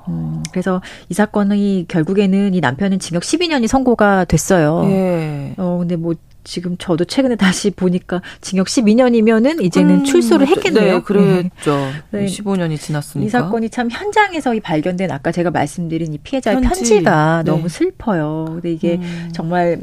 [0.07, 4.83] 음, 그래서 이 사건이 결국에는 이 남편은 징역 12년이 선고가 됐어요.
[4.85, 5.53] 예.
[5.57, 10.95] 어, 근데 뭐 지금 저도 최근에 다시 보니까 징역 12년이면은 이제는 음, 출소를 했겠네요.
[10.95, 11.89] 네, 그랬죠.
[12.11, 12.25] 네.
[12.25, 13.25] 15년이 지났으니까.
[13.25, 17.01] 이 사건이 참 현장에서 이 발견된 아까 제가 말씀드린 이 피해자의 편지.
[17.03, 17.51] 가 네.
[17.51, 18.45] 너무 슬퍼요.
[18.49, 19.29] 근데 이게 음.
[19.33, 19.79] 정말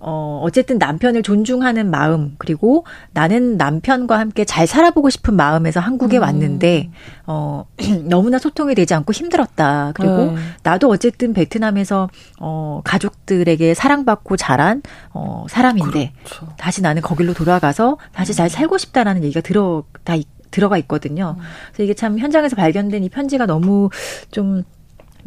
[0.00, 6.22] 어 어쨌든 남편을 존중하는 마음 그리고 나는 남편과 함께 잘 살아보고 싶은 마음에서 한국에 음.
[6.22, 6.90] 왔는데
[7.26, 7.66] 어
[8.04, 9.92] 너무나 소통이 되지 않고 힘들었다.
[9.94, 10.36] 그리고 네.
[10.62, 12.08] 나도 어쨌든 베트남에서
[12.40, 14.82] 어 가족들에게 사랑받고 자란
[15.12, 16.52] 어 사람인데 건데 그렇죠.
[16.56, 20.14] 다시 나는 거길로 돌아가서 다시 잘 살고 싶다라는 얘기가 들어 다
[20.50, 21.36] 들어가 있거든요.
[21.68, 23.90] 그래서 이게 참 현장에서 발견된 이 편지가 너무
[24.30, 24.64] 좀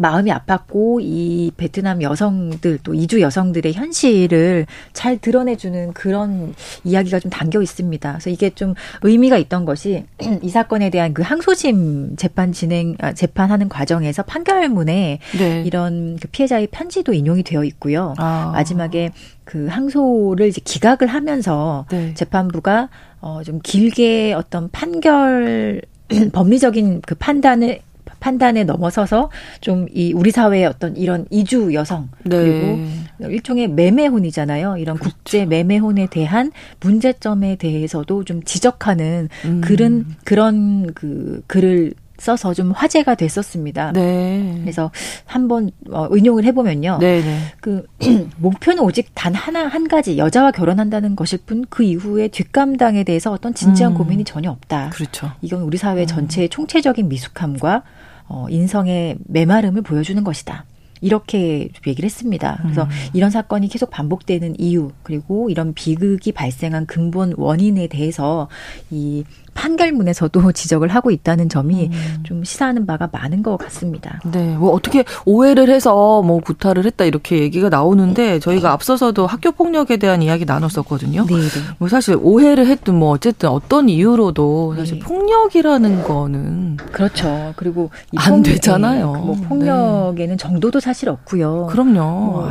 [0.02, 7.62] 마음이 아팠고 이 베트남 여성들 또 이주 여성들의 현실을 잘 드러내주는 그런 이야기가 좀 담겨
[7.62, 8.12] 있습니다.
[8.12, 8.74] 그래서 이게 좀
[9.04, 10.06] 의미가 있던 것이
[10.42, 15.64] 이 사건에 대한 그 항소심 재판 진행 아, 재판하는 과정에서 판결문에 네.
[15.66, 18.14] 이런 그 피해자의 편지도 인용이 되어 있고요.
[18.18, 18.52] 아.
[18.54, 19.12] 마지막에
[19.44, 22.14] 그 항소를 이제 기각을 하면서 네.
[22.14, 22.90] 재판부가
[23.20, 25.82] 어 좀 길게 어떤 판결
[26.34, 27.80] 법리적인 그 판단을
[28.22, 32.38] 판단에 넘어서서 좀 이 우리 사회의 어떤 이런 이주 여성 네.
[32.38, 34.78] 그리고 일종의 매매혼이잖아요.
[34.78, 35.16] 이런 그렇죠.
[35.16, 39.62] 국제 매매혼에 대한 문제점에 대해서도 좀 지적하는 음.
[39.62, 43.94] 그런 그런 그 글을 써서 좀 화제가 됐었습니다.
[43.94, 44.60] 네.
[44.62, 44.92] 그래서
[45.26, 47.00] 한번 어, 응용을 해보면요.
[47.02, 47.40] 네, 네.
[47.60, 47.86] 그
[48.38, 53.54] 목표는 오직 단 하나 한 가지 여자와 결혼한다는 것일 뿐 그 이후에 뒷감당에 대해서 어떤
[53.54, 53.98] 진지한 음.
[53.98, 54.92] 고민이 전혀 없다.
[54.92, 55.32] 그렇죠.
[55.42, 56.08] 이건 우리 사회 음.
[56.08, 57.84] 전체의 총체적인 미숙함과
[58.32, 60.64] 어, 인성의 메마름을 보여주는 것이다.
[61.02, 62.60] 이렇게 얘기를 했습니다.
[62.62, 62.90] 그래서 음.
[63.14, 68.48] 이런 사건이 계속 반복되는 이유 그리고 이런 비극이 발생한 근본 원인에 대해서
[68.92, 69.24] 이
[69.54, 72.24] 판결문에서도 지적을 하고 있다는 점이 음.
[72.24, 74.20] 좀 시사하는 바가 많은 것 같습니다.
[74.26, 79.98] 네, 뭐 어떻게 오해를 해서 뭐 구타를 했다 이렇게 얘기가 나오는데 저희가 앞서서도 학교 폭력에
[79.98, 81.26] 대한 이야기 나눴었거든요.
[81.26, 81.42] 네, 네.
[81.78, 85.00] 뭐 사실 오해를 했든 뭐 어쨌든 어떤 이유로도 사실 네.
[85.00, 87.54] 폭력이라는 거는 그렇죠.
[87.56, 89.14] 그리고 안 폭, 되잖아요.
[89.14, 91.68] 네, 뭐 폭력에는 정도도 사실 없고요.
[91.68, 92.00] 그럼요.
[92.00, 92.50] 뭐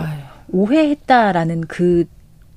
[0.52, 2.04] 오해했다라는 그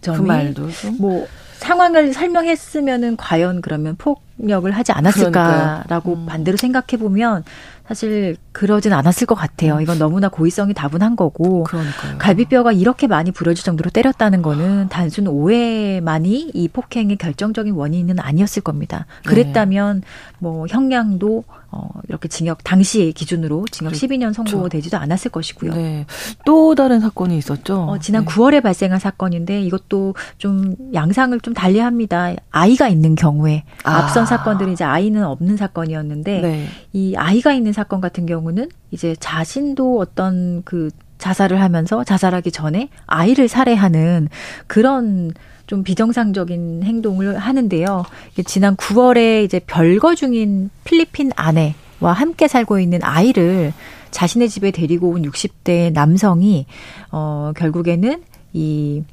[0.02, 0.70] 점이 그 말도
[1.00, 1.26] 뭐
[1.64, 6.26] 상황을 설명했으면은 과연 그러면 폭력을 하지 않았을까라고 음.
[6.26, 7.46] 반대로 생각해 보면
[7.88, 9.80] 사실 그러진 않았을 것 같아요.
[9.80, 12.18] 이건 너무나 고의성이 다분한 거고 그러니까요.
[12.18, 19.06] 갈비뼈가 이렇게 많이 부러질 정도로 때렸다는 거는 단순 오해만이 이 폭행의 결정적인 원인은 아니었을 겁니다.
[19.24, 19.30] 네.
[19.30, 20.08] 그랬다면 네.
[20.40, 21.46] 뭐 형량도
[21.76, 24.08] 어, 이렇게 징역 당시의 기준으로 징역 그렇죠.
[24.08, 25.74] 12년 선고되지도 않았을 것이고요.
[25.74, 26.06] 네.
[26.46, 27.82] 또 다른 사건이 있었죠.
[27.82, 28.32] 어, 지난 네.
[28.32, 32.36] 9월에 발생한 사건인데 이것도 좀 양상을 좀 달리합니다.
[32.52, 33.98] 아이가 있는 경우에 아.
[33.98, 36.68] 앞선 사건들은 이제 아이는 없는 사건이었는데 네.
[36.94, 43.48] 이 아이가 있는 사건 같은 경우는 이제 자신도 어떤 그 자살을 하면서 자살하기 전에 아이를
[43.48, 44.28] 살해하는
[44.68, 45.32] 그런
[45.68, 48.06] 좀 비정상적인 행동을 하는데요.
[48.46, 53.74] 지난 9월에 이제 별거 중인 필리핀 아내와 함께 살고 있는 아이를
[54.12, 56.66] 자신의 집에 데리고 온 60대 남성이
[57.12, 59.04] 어 결국에는 이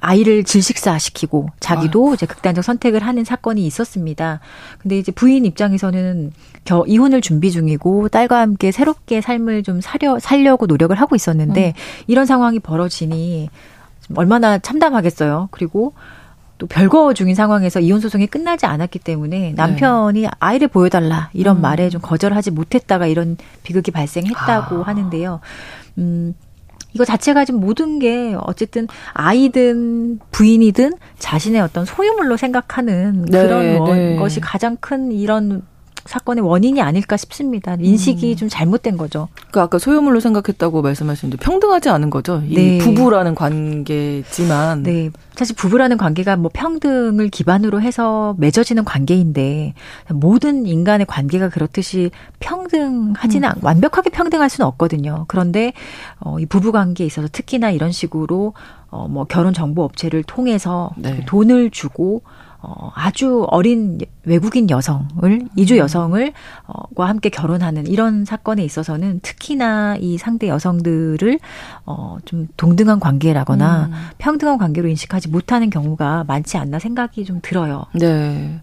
[0.00, 2.14] 아이를 질식사시키고 자기도 아.
[2.14, 4.40] 이제 극단적 선택을 하는 사건이 있었습니다.
[4.78, 6.32] 근데 이제 부인 입장에서는
[6.64, 12.04] 겨, 이혼을 준비 중이고 딸과 함께 새롭게 삶을 좀 사려 살려고 노력을 하고 있었는데 음.
[12.06, 13.48] 이런 상황이 벌어지니
[14.14, 15.48] 얼마나 참담하겠어요.
[15.50, 15.94] 그리고
[16.58, 20.28] 또 별거 중인 상황에서 이혼 소송이 끝나지 않았기 때문에 남편이 네.
[20.38, 21.62] 아이를 보여달라 이런 음.
[21.62, 24.82] 말에 좀 거절하지 못했다가 이런 비극이 발생했다고 아.
[24.82, 25.40] 하는데요.
[25.98, 26.34] 음.
[26.94, 34.16] 이거 자체가 지금 모든 게 어쨌든 아이든 부인이든 자신의 어떤 소유물로 생각하는 네, 그런 네.
[34.16, 35.62] 것이 가장 큰 이런
[36.06, 37.76] 사건의 원인이 아닐까 싶습니다.
[37.78, 38.36] 인식이 음.
[38.36, 39.28] 좀 잘못된 거죠.
[39.34, 42.42] 그러니까 아까 소유물로 생각했다고 말씀하셨는데 평등하지 않은 거죠.
[42.48, 42.78] 네.
[42.78, 44.82] 부부라는 관계지만.
[44.82, 45.10] 네.
[45.34, 49.74] 사실 부부라는 관계가 뭐 평등을 기반으로 해서 맺어지는 관계인데
[50.14, 53.54] 모든 인간의 관계가 그렇듯이 평등하지는 음.
[53.62, 55.26] 완벽하게 평등할 수는 없거든요.
[55.28, 55.74] 그런데
[56.20, 58.54] 어, 이 부부 관계에 있어서 특히나 이런 식으로
[58.88, 61.22] 어, 뭐 결혼 정보 업체를 통해서 네.
[61.26, 62.22] 돈을 주고
[62.60, 65.78] 어, 아주 어린 외국인 여성을 이주 음.
[65.78, 66.32] 여성을
[66.66, 71.38] 어과 함께 결혼하는 이런 사건에 있어서는 특히나 이 상대 여성들을
[71.84, 73.92] 어좀 동등한 관계라거나 음.
[74.18, 77.86] 평등한 관계로 인식하지 못하는 경우가 많지 않나 생각이 좀 들어요.
[77.94, 78.60] 네.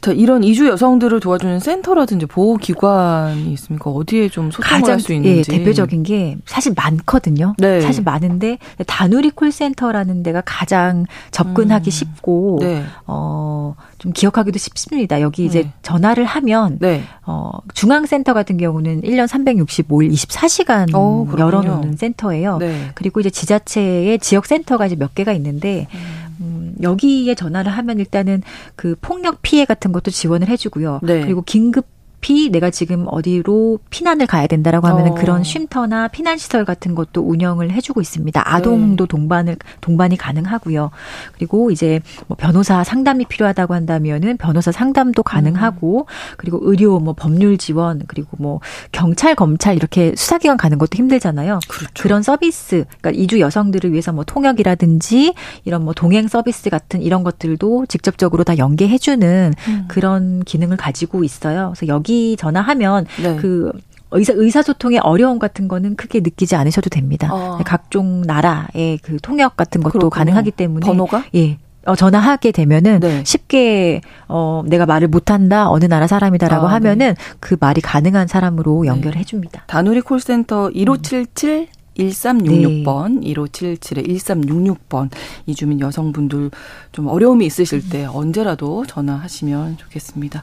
[0.00, 3.90] 자, 이런 이주 여성들을 도와주는 센터라든지 보호 기관이 있습니까?
[3.90, 5.38] 어디에 좀 소통을 할 수 있는지.
[5.38, 7.54] 예, 대표적인 게 사실 많거든요.
[7.58, 7.80] 네.
[7.82, 11.90] 사실 많은데 다누리 콜센터라는 데가 가장 접근하기 음.
[11.90, 12.84] 쉽고 네.
[13.06, 15.01] 어, 좀 기억하기도 쉽습니다.
[15.20, 15.72] 여기 이제 네.
[15.82, 17.02] 전화를 하면 네.
[17.26, 22.58] 어, 중앙센터 같은 경우는 1년 365일 24시간 오, 열어놓는 센터예요.
[22.58, 22.90] 네.
[22.94, 26.22] 그리고 이제 지자체의 지역 센터가 이제 몇 개가 있는데 음.
[26.40, 28.42] 음, 여기에 전화를 하면 일단은
[28.76, 31.00] 그 폭력 피해 같은 것도 지원을 해주고요.
[31.02, 31.20] 네.
[31.20, 31.86] 그리고 긴급
[32.22, 35.14] 급히 내가 지금 어디로 피난을 가야 된다라고 하면 은 어.
[35.16, 38.40] 그런 쉼터나 피난 시설 같은 것도 운영을 해주고 있습니다.
[38.44, 39.08] 아동도 네.
[39.08, 40.90] 동반을 동반이 가능하고요.
[41.34, 46.34] 그리고 이제 뭐 변호사 상담이 필요하다고 한다면은 변호사 상담도 가능하고 음.
[46.36, 48.60] 그리고 의료 뭐 법률 지원 그리고 뭐
[48.92, 51.58] 경찰 검찰 이렇게 수사기관 가는 것도 힘들잖아요.
[51.68, 52.02] 그렇죠.
[52.02, 57.86] 그런 서비스 그러니까 이주 여성들을 위해서 뭐 통역이라든지 이런 뭐 동행 서비스 같은 이런 것들도
[57.86, 59.84] 직접적으로 다 연계해주는 음.
[59.88, 61.72] 그런 기능을 가지고 있어요.
[61.74, 63.36] 그래서 여기 전화하면 네.
[63.36, 63.72] 그
[64.10, 67.28] 의사 의사소통의 어려움 같은 거는 크게 느끼지 않으셔도 됩니다.
[67.32, 67.58] 어.
[67.64, 70.10] 각종 나라의 그 통역 같은 것도 그렇군요.
[70.10, 73.22] 가능하기 때문에 번호가 예 어, 전화하게 되면은 네.
[73.24, 76.74] 쉽게 어 내가 말을 못한다 어느 나라 사람이다라고 아, 네.
[76.74, 77.34] 하면은 네.
[77.40, 79.20] 그 말이 가능한 사람으로 연결을 네.
[79.20, 79.64] 해줍니다.
[79.66, 83.32] 다누리 콜센터 1577 1366번, 네.
[83.34, 85.10] 1577에 1366번,
[85.46, 86.50] 이 주민 여성분들
[86.92, 90.42] 좀 어려움이 있으실 때 언제라도 전화하시면 좋겠습니다.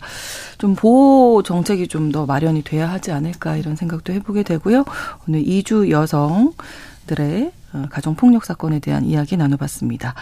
[0.57, 4.83] 좀 보호 정책이 좀 더 마련이 돼야 하지 않을까 이런 생각도 해보게 되고요.
[5.27, 10.15] 오늘 이주 여성들의 어, 가정폭력 사건에 대한 이야기 나눠봤습니다.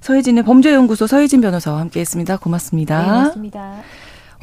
[0.00, 2.38] 서혜진의 범죄연구소 서혜진 변호사와 함께했습니다.
[2.38, 3.00] 고맙습니다.
[3.00, 3.74] 네, 고맙습니다.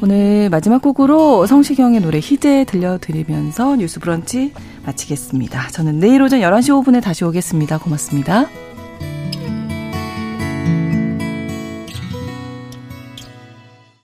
[0.04, 4.52] 오늘 마지막 곡으로 성시경의 노래 희재 들려드리면서 뉴스 브런치
[4.84, 5.68] 마치겠습니다.
[5.68, 7.78] 저는 내일 오전 11시 5분에 다시 오겠습니다.
[7.78, 8.48] 고맙습니다.